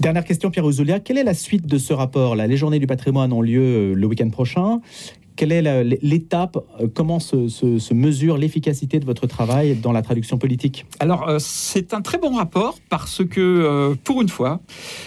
Dernière 0.00 0.24
question, 0.24 0.50
Pierre 0.50 0.64
Ouzoulia. 0.64 0.98
Quelle 0.98 1.16
est 1.18 1.22
la 1.24 1.32
suite 1.34 1.66
de 1.66 1.78
ce 1.78 1.92
rapport 1.92 2.34
là 2.34 2.48
Les 2.48 2.56
journées 2.56 2.80
du 2.80 2.88
patrimoine 2.88 3.32
ont 3.32 3.40
lieu 3.42 3.94
le 3.94 4.06
week-end 4.08 4.30
prochain. 4.30 4.80
Quelle 5.38 5.52
est 5.52 5.84
l'étape 6.02 6.58
euh, 6.80 6.88
Comment 6.92 7.20
se, 7.20 7.94
mesure 7.94 8.38
l'efficacité 8.38 8.98
de 8.98 9.04
votre 9.04 9.28
travail 9.28 9.76
dans 9.76 9.92
la 9.92 10.02
traduction 10.02 10.36
politique? 10.36 10.84
Alors, 10.98 11.28
euh, 11.28 11.36
c'est 11.38 11.94
un 11.94 12.00
très 12.00 12.18
bon 12.18 12.34
rapport 12.34 12.76
parce 12.88 13.24
que, 13.24 13.40
euh, 13.40 13.94
pour 14.02 14.20
une 14.20 14.28
fois, 14.28 14.58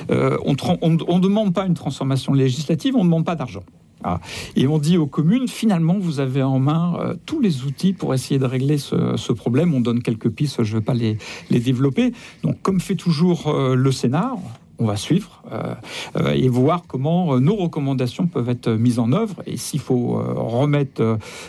on 0.09 0.53
ne 0.53 1.19
demande 1.19 1.53
pas 1.53 1.65
une 1.65 1.73
transformation 1.73 2.31
législative, 2.31 2.95
on 2.95 2.99
ne 2.99 3.09
demande 3.09 3.25
pas 3.25 3.35
d'argent. 3.35 3.63
Ah. 4.05 4.21
Et 4.55 4.67
on 4.67 4.77
dit 4.77 4.97
aux 4.97 5.05
communes, 5.05 5.49
finalement, 5.49 5.97
vous 5.99 6.21
avez 6.21 6.41
en 6.41 6.59
main 6.59 7.13
tous 7.25 7.41
les 7.41 7.63
outils 7.65 7.91
pour 7.91 8.13
essayer 8.13 8.39
de 8.39 8.45
régler 8.45 8.77
ce, 8.77 9.33
problème. 9.33 9.73
On 9.73 9.81
donne 9.81 10.01
quelques 10.01 10.29
pistes, 10.29 10.63
je 10.63 10.73
ne 10.73 10.79
vais 10.79 10.85
pas 10.85 10.93
les, 10.93 11.17
développer. 11.49 12.13
Donc, 12.41 12.61
comme 12.61 12.79
fait 12.79 12.95
toujours 12.95 13.53
le 13.53 13.91
Sénat, 13.91 14.35
on 14.81 14.85
va 14.85 14.95
suivre 14.97 15.43
euh, 15.51 15.75
euh, 16.17 16.31
et 16.33 16.49
voir 16.49 16.83
comment 16.87 17.35
euh, 17.35 17.39
nos 17.39 17.55
recommandations 17.55 18.25
peuvent 18.27 18.49
être 18.49 18.69
mises 18.71 18.97
en 18.99 19.11
œuvre. 19.11 19.35
Et 19.45 19.57
s'il 19.57 19.79
faut 19.79 20.21
remettre 20.35 21.01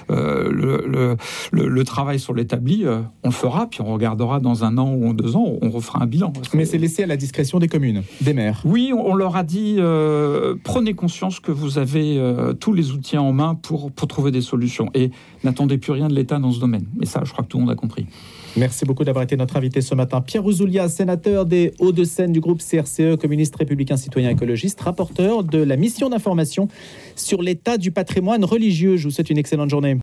le, 0.09 0.51
le- 0.87 1.17
le- 1.53 1.69
le 1.69 1.85
travail 1.85 2.19
sur 2.19 2.35
l'établi, 2.35 2.85
on 3.23 3.29
le 3.29 3.33
fera, 3.33 3.67
puis 3.67 3.81
on 3.81 3.93
regardera 3.93 4.41
dans 4.41 4.65
un 4.65 4.77
an 4.79 4.93
ou 4.93 5.09
en 5.09 5.15
deux 5.15 5.37
ans, 5.37 5.47
on 5.63 5.71
refera 5.71 6.03
un 6.03 6.07
bilan. 6.07 6.33
Mais 6.55 6.65
c'est 6.65 6.79
laissé 6.79 7.03
à 7.05 7.07
la 7.07 7.17
discrétion 7.17 7.59
des 7.59 7.69
communes, 7.69 8.03
des 8.21 8.35
maires. 8.35 8.61
Oui, 8.65 8.93
on 8.95 9.13
on 9.13 9.15
leur 9.15 9.37
a 9.37 9.43
dit 9.45 9.77
euh, 9.79 10.55
prenez 10.65 10.95
conscience 10.95 11.39
que 11.41 11.53
vous 11.53 11.77
avez 11.79 12.19
euh, 12.19 12.53
tous 12.55 12.73
les 12.73 12.93
outils 12.93 13.19
en 13.19 13.33
main 13.33 13.55
pour, 13.55 13.91
pour 13.93 14.09
trouver 14.09 14.31
des 14.31 14.41
solutions 14.41 14.89
et 14.95 15.11
n'attendez 15.45 15.77
plus 15.79 15.93
rien 15.93 16.09
de 16.09 16.15
l'État 16.15 16.39
dans 16.39 16.51
ce 16.53 16.61
domaine. 16.61 16.87
Et 17.03 17.07
ça, 17.07 17.21
je 17.25 17.31
crois 17.33 17.45
que 17.45 17.49
tout 17.51 17.59
le 17.59 17.65
monde 17.65 17.73
a 17.73 17.77
compris. 17.77 18.07
Merci 18.55 18.85
beaucoup 18.85 19.03
d'avoir 19.05 19.25
été 19.25 19.35
notre 19.39 19.57
invité 19.57 19.81
ce 19.81 19.95
matin. 19.95 20.21
Pierre 20.21 20.45
Ouzoulia, 20.45 20.87
sénateur 20.91 21.47
des 21.47 21.73
Hauts-de-Seine 21.79 22.33
du 22.33 22.41
groupe 22.41 22.61
CRCE, 22.61 23.17
communiste 23.19 23.57
républicain 23.57 23.97
citoyen 23.97 24.29
écologiste, 24.29 24.79
rapporteur 24.83 25.43
de 25.43 25.57
la 25.57 25.77
mission 25.77 26.11
d'information 26.11 26.69
sur 27.17 27.41
l'état 27.41 27.79
du 27.79 27.93
patrimoine 27.93 28.45
religieux. 28.45 28.99
Je 28.99 29.05
vous 29.05 29.11
souhaite 29.11 29.31
une 29.31 29.39
excellente 29.39 29.71
journée. 29.71 29.97